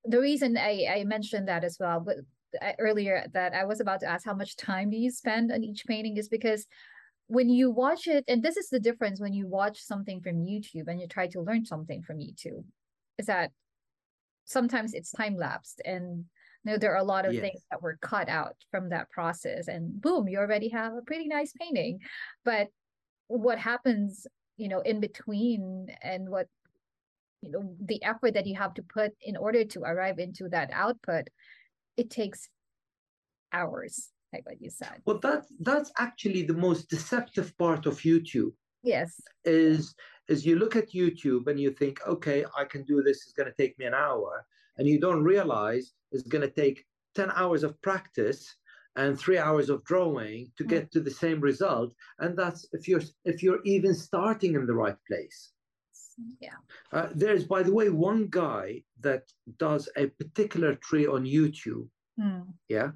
[0.05, 2.18] The reason I, I mentioned that as well, but
[2.80, 5.86] earlier that I was about to ask how much time do you spend on each
[5.88, 6.68] painting is because
[7.28, 10.88] when you watch it, and this is the difference when you watch something from YouTube
[10.88, 12.64] and you try to learn something from YouTube,
[13.18, 13.51] is that
[14.45, 16.26] sometimes it's time lapsed and
[16.72, 17.41] know, there are a lot of Yes.
[17.41, 21.28] things that were cut out from that process and boom you already have a pretty
[21.28, 21.99] nice painting
[22.45, 22.68] but
[23.28, 26.47] what happens you know in between and what
[27.41, 30.70] you know the effort that you have to put in order to arrive into that
[30.72, 31.28] output
[31.97, 32.47] it takes
[33.51, 38.51] hours like what you said well that that's actually the most deceptive part of youtube
[38.84, 39.95] yes is
[40.30, 43.24] is you look at YouTube and you think, okay, I can do this.
[43.24, 44.45] It's going to take me an hour,
[44.78, 48.41] and you don't realize it's going to take ten hours of practice
[48.95, 50.69] and three hours of drawing to Mm.
[50.69, 51.93] get to the same result.
[52.19, 55.39] And that's if you're if you're even starting in the right place.
[56.39, 56.57] yeah
[56.91, 59.24] Uh, there's, by the way, one guy that
[59.57, 61.88] does a particular tree on YouTube,
[62.19, 62.41] Hmm.
[62.69, 62.91] yeah,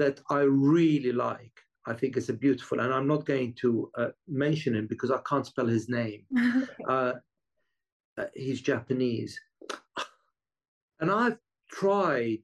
[0.00, 1.56] that I really like.
[1.90, 3.68] I think it's a beautiful, and I'm not going to
[4.00, 6.22] uh, mention him because I can't spell his name.
[6.92, 7.12] Uh,
[8.18, 9.32] uh, he's Japanese.
[11.00, 11.38] And I've
[11.70, 12.42] tried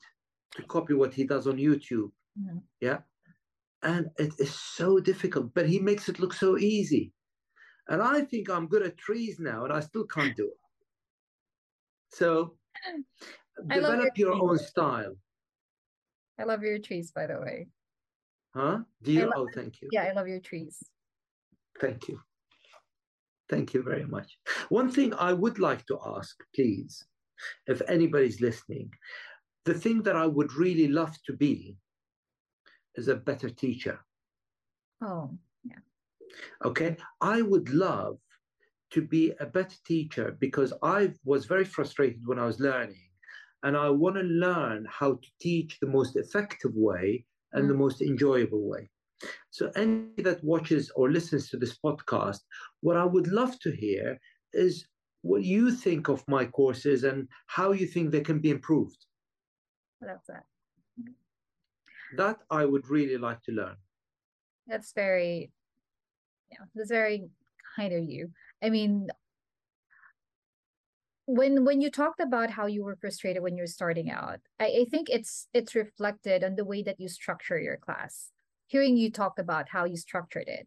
[0.57, 2.13] to copy what he does on YouTube.
[2.39, 2.63] Mhm.
[2.81, 3.01] Yeah.
[3.83, 7.13] And it is so difficult, but he makes it look so easy.
[7.89, 10.61] And I think I'm good at trees now, and I still can't do it.
[12.11, 12.59] So
[13.69, 15.17] develop your your own style.
[16.39, 17.69] i love your trees by the way
[18.55, 18.85] Huh?
[19.03, 19.33] Do you?
[19.37, 19.89] Oh, thank you.
[19.93, 20.83] yeah i love your trees
[21.81, 22.21] Thank you.
[23.49, 24.39] Thank you very much.
[24.69, 27.05] One thing I would like to ask, please,
[27.67, 28.91] if anybody's listening,
[29.65, 31.77] the thing that I would really love to be
[32.95, 34.01] is a better teacher.
[35.03, 35.31] Oh,
[35.65, 35.79] yeah.
[36.65, 36.97] Okay.
[37.21, 38.19] I would love
[38.93, 43.09] to be a better teacher because I was very frustrated when I was learning.
[43.65, 47.69] And I want to learn how to teach the most effective way and mm.
[47.69, 48.91] the most enjoyable way.
[49.51, 52.41] So, any that watches or listens to this podcast,
[52.81, 54.19] what I would love to hear
[54.53, 54.85] is
[55.23, 59.07] what you think of my courses and how you think they can be improved.
[60.01, 60.45] That's that.
[62.17, 63.77] That I would really like to learn.
[64.67, 65.51] That's very,
[66.51, 67.31] yeah, that's very
[67.77, 68.31] kind of you.
[68.63, 69.09] I mean,
[71.27, 74.87] when when you talked about how you were frustrated when you're starting out, I, I
[74.91, 78.31] think it's it's reflected on the way that you structure your class.
[78.67, 80.67] Hearing you talk about how you structured it,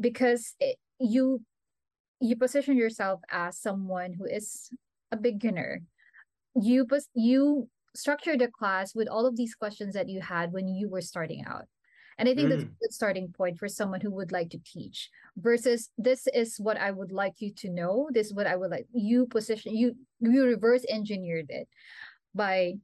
[0.00, 1.42] because it, you
[2.22, 4.70] you position yourself as someone who is
[5.10, 5.82] a beginner.
[6.54, 10.88] You you structure the class with all of these questions that you had when you
[10.88, 11.66] were starting out.
[12.18, 12.50] And I think mm.
[12.50, 16.56] that's a good starting point for someone who would like to teach versus this is
[16.58, 18.08] what I would like you to know.
[18.12, 21.68] This is what I would like you position you you reverse engineered it
[22.34, 22.74] by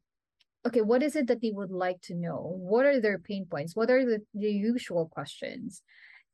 [0.66, 2.56] okay, what is it that they would like to know?
[2.58, 3.76] What are their pain points?
[3.76, 5.82] What are the, the usual questions?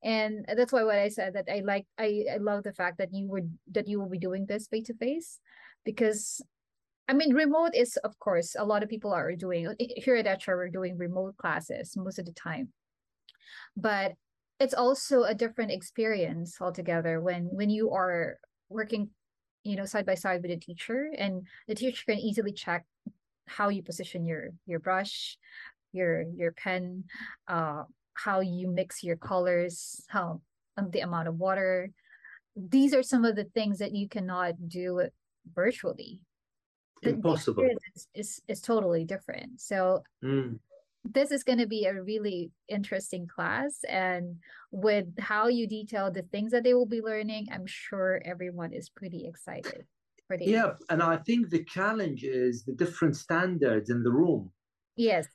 [0.05, 3.12] And that's why what I said that I like I, I love the fact that
[3.12, 5.40] you would that you will be doing this face to face
[5.84, 6.42] because
[7.09, 10.57] I mean, remote is, of course, a lot of people are doing here at Etchr,
[10.57, 12.68] we're doing remote classes most of the time.
[13.76, 14.12] But
[14.61, 18.38] it's also a different experience altogether when when you are
[18.68, 19.11] working,
[19.64, 22.84] you know, side by side with a teacher, and the teacher can easily check
[23.46, 25.36] how you position your your brush,
[25.92, 27.05] your your pen,
[27.48, 27.84] uh,
[28.14, 30.40] how you mix your colors, how
[30.76, 31.90] um, the amount of water.
[32.56, 35.08] These are some of the things that you cannot do
[35.52, 36.20] virtually.
[37.02, 37.68] Impossible.
[38.14, 39.60] is, is totally different.
[39.60, 40.58] So mm.
[41.04, 44.36] this is going to be a really interesting class and
[44.70, 48.88] with how you detail the things that they will be learning i'm sure everyone is
[48.88, 49.84] pretty excited
[50.26, 54.50] for the yeah and i think the challenge is the different standards in the room.
[54.96, 55.28] Yes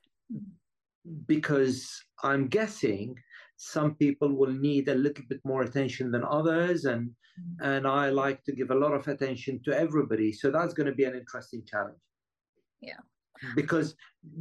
[1.28, 3.16] because i'm guessing
[3.58, 7.66] some people will need a little bit more attention than others and mm-hmm.
[7.70, 10.94] and i like to give a lot of attention to everybody so that's going to
[10.94, 11.98] be an interesting challenge
[12.82, 13.02] yeah
[13.56, 13.96] because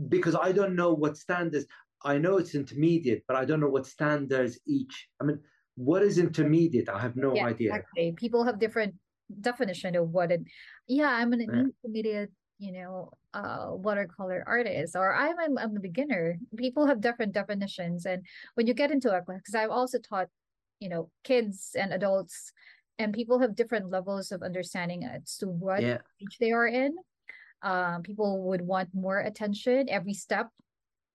[0.08, 1.66] because i don't know what standards
[2.04, 5.38] i know it's intermediate but i don't know what standards each i mean
[5.76, 8.12] what is intermediate i have no yeah, idea exactly.
[8.12, 8.94] people have different
[9.40, 10.42] definition of what it
[10.86, 11.64] yeah i'm an yeah.
[11.84, 16.38] intermediate you know uh watercolor artist or I'm, I'm i'm a beginner.
[16.56, 18.24] People have different definitions and
[18.54, 20.28] when you get into it because i've also taught
[20.80, 22.52] you know kids and adults
[22.98, 25.98] and people have different levels of understanding as to what yeah.
[26.16, 26.94] stage they are in.
[27.62, 30.48] Um people would want more attention every step.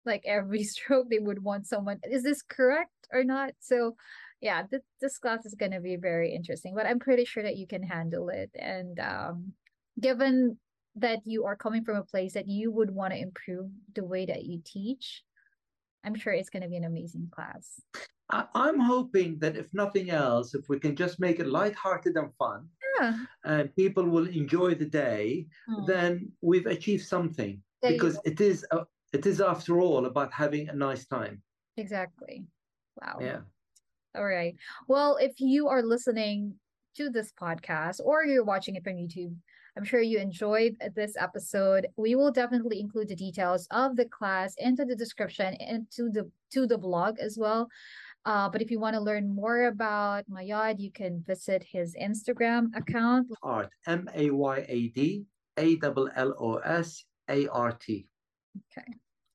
[0.06, 3.52] Like every stroke they would want someone is this correct or not?
[3.60, 3.96] So
[4.42, 7.56] yeah th- this class is going to be very interesting but i'm pretty sure that
[7.56, 8.52] you can handle it.
[8.56, 9.54] And um
[10.00, 10.58] given
[10.96, 14.26] that you are coming from a place that you would want to improve the way
[14.26, 15.24] that you teach,
[16.04, 17.82] I'm sure it's going to be an amazing class.
[18.30, 22.68] I'm hoping that if nothing else, if we can just make it lighthearted and fun,
[23.00, 23.18] yeah.
[23.44, 25.86] and people will enjoy the day, mm.
[25.86, 27.62] then we've achieved something.
[27.82, 31.42] There because it is, a, it is after all about having a nice time.
[31.78, 32.46] Exactly.
[33.02, 33.20] Wow.
[33.22, 33.42] Yeah.
[34.16, 34.56] All right.
[34.88, 36.56] Well, if you are listening
[36.96, 39.36] to this podcast or you're watching it from YouTube,
[39.76, 41.88] I'm sure you enjoyed this episode.
[41.98, 46.30] We will definitely include the details of the class into the description and to the
[46.52, 47.68] to the blog as well.
[48.26, 52.68] Uh, but if you want to learn more about Mayad, you can visit his Instagram
[52.76, 53.28] account.
[53.42, 55.26] Art M A Y A D
[55.58, 58.08] A L L O S A R T.
[58.72, 58.88] Okay.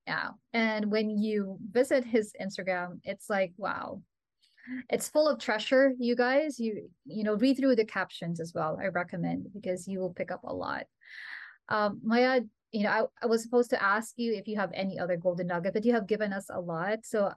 [0.07, 0.31] Yeah.
[0.55, 4.01] And when you visit his Instagram, it's like, wow,
[4.89, 6.59] it's full of treasure you guys.
[6.59, 10.31] You you know read through the captions as well i recommend because you will pick
[10.31, 10.85] up a lot.
[11.69, 12.43] Um maya
[12.73, 15.47] you know I, I was supposed to ask you if you have any other golden
[15.49, 17.01] nugget but you have given us a lot.
[17.05, 17.33] So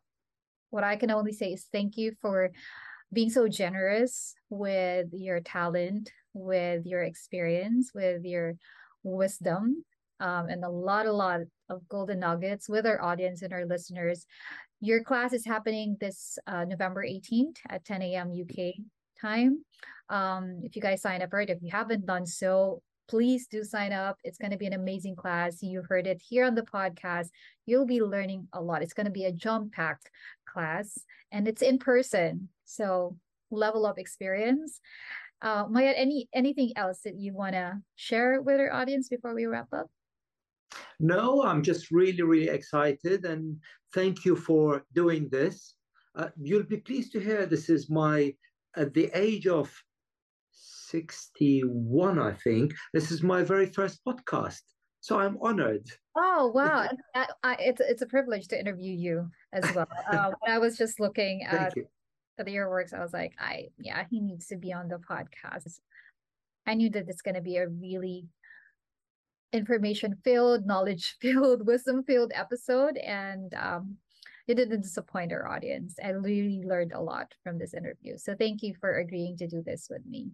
[0.71, 2.49] what i can only say is thank you for
[3.13, 8.55] being so generous with your talent with your experience with your
[9.03, 9.83] wisdom
[10.19, 14.25] um, and a lot a lot of golden nuggets with our audience and our listeners
[14.81, 18.33] your class is happening this uh, November 18th at 10 a.m.
[18.33, 18.73] UK
[19.21, 19.63] time.
[20.09, 23.93] Um, if you guys sign up it, if you haven't done so, please do sign
[23.93, 24.17] up.
[24.23, 25.61] It's going to be an amazing class.
[25.61, 27.27] You heard it here on the podcast.
[27.67, 28.81] You'll be learning a lot.
[28.81, 30.09] It's going to be a jump packed
[30.47, 30.97] class
[31.31, 32.49] and it's in person.
[32.65, 33.17] So
[33.51, 34.79] level of experience.
[35.43, 39.45] Uh, Maya, any anything else that you want to share with our audience before we
[39.45, 39.89] wrap up?
[40.99, 43.57] No, I'm just really, really excited, and
[43.93, 45.75] thank you for doing this.
[46.15, 48.33] Uh, you'll be pleased to hear this is my
[48.75, 49.71] at the age of
[50.51, 52.73] 61, I think.
[52.93, 54.61] This is my very first podcast.
[54.99, 55.87] So I'm honored.
[56.15, 56.87] Oh wow!
[57.15, 59.87] I, I, it's it's a privilege to interview you as well.
[60.11, 61.73] Uh, I was just looking at,
[62.37, 65.79] the your works, I was like, I yeah, he needs to be on the podcast.
[66.67, 68.27] I knew that it's going to be a really
[69.53, 73.97] information filled, knowledge filled, wisdom filled episode, and um,
[74.47, 75.95] you didn't disappoint our audience.
[76.03, 78.17] I really learned a lot from this interview.
[78.17, 80.31] So thank you for agreeing to do this with me.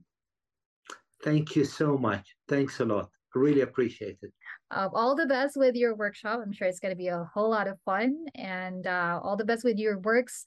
[1.24, 2.36] Thank you so much.
[2.48, 3.10] Thanks a lot.
[3.36, 4.32] Really appreciate it.
[4.72, 6.40] Um, all the best with your workshop.
[6.44, 9.46] I'm sure it's going to be a whole lot of fun, and uh, all the
[9.46, 10.46] best with your works.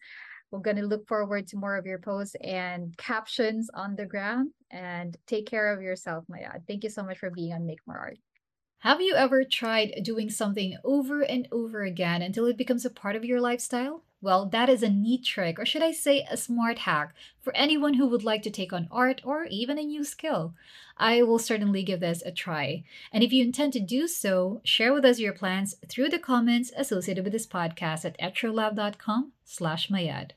[0.50, 4.50] We're going to look forward to more of your posts and captions on the ground.
[4.72, 6.58] And take care of yourself, Maya.
[6.66, 8.18] Thank you so much for being on Make More Art.
[8.80, 13.14] Have you ever tried doing something over and over again until it becomes a part
[13.14, 14.04] of your lifestyle?
[14.22, 17.12] Well, that is a neat trick, or should I say a smart hack,
[17.42, 20.54] for anyone who would like to take on art or even a new skill.
[20.96, 22.84] I will certainly give this a try.
[23.12, 26.72] And if you intend to do so, share with us your plans through the comments
[26.74, 30.30] associated with this podcast at etchrlab.com slash mayad.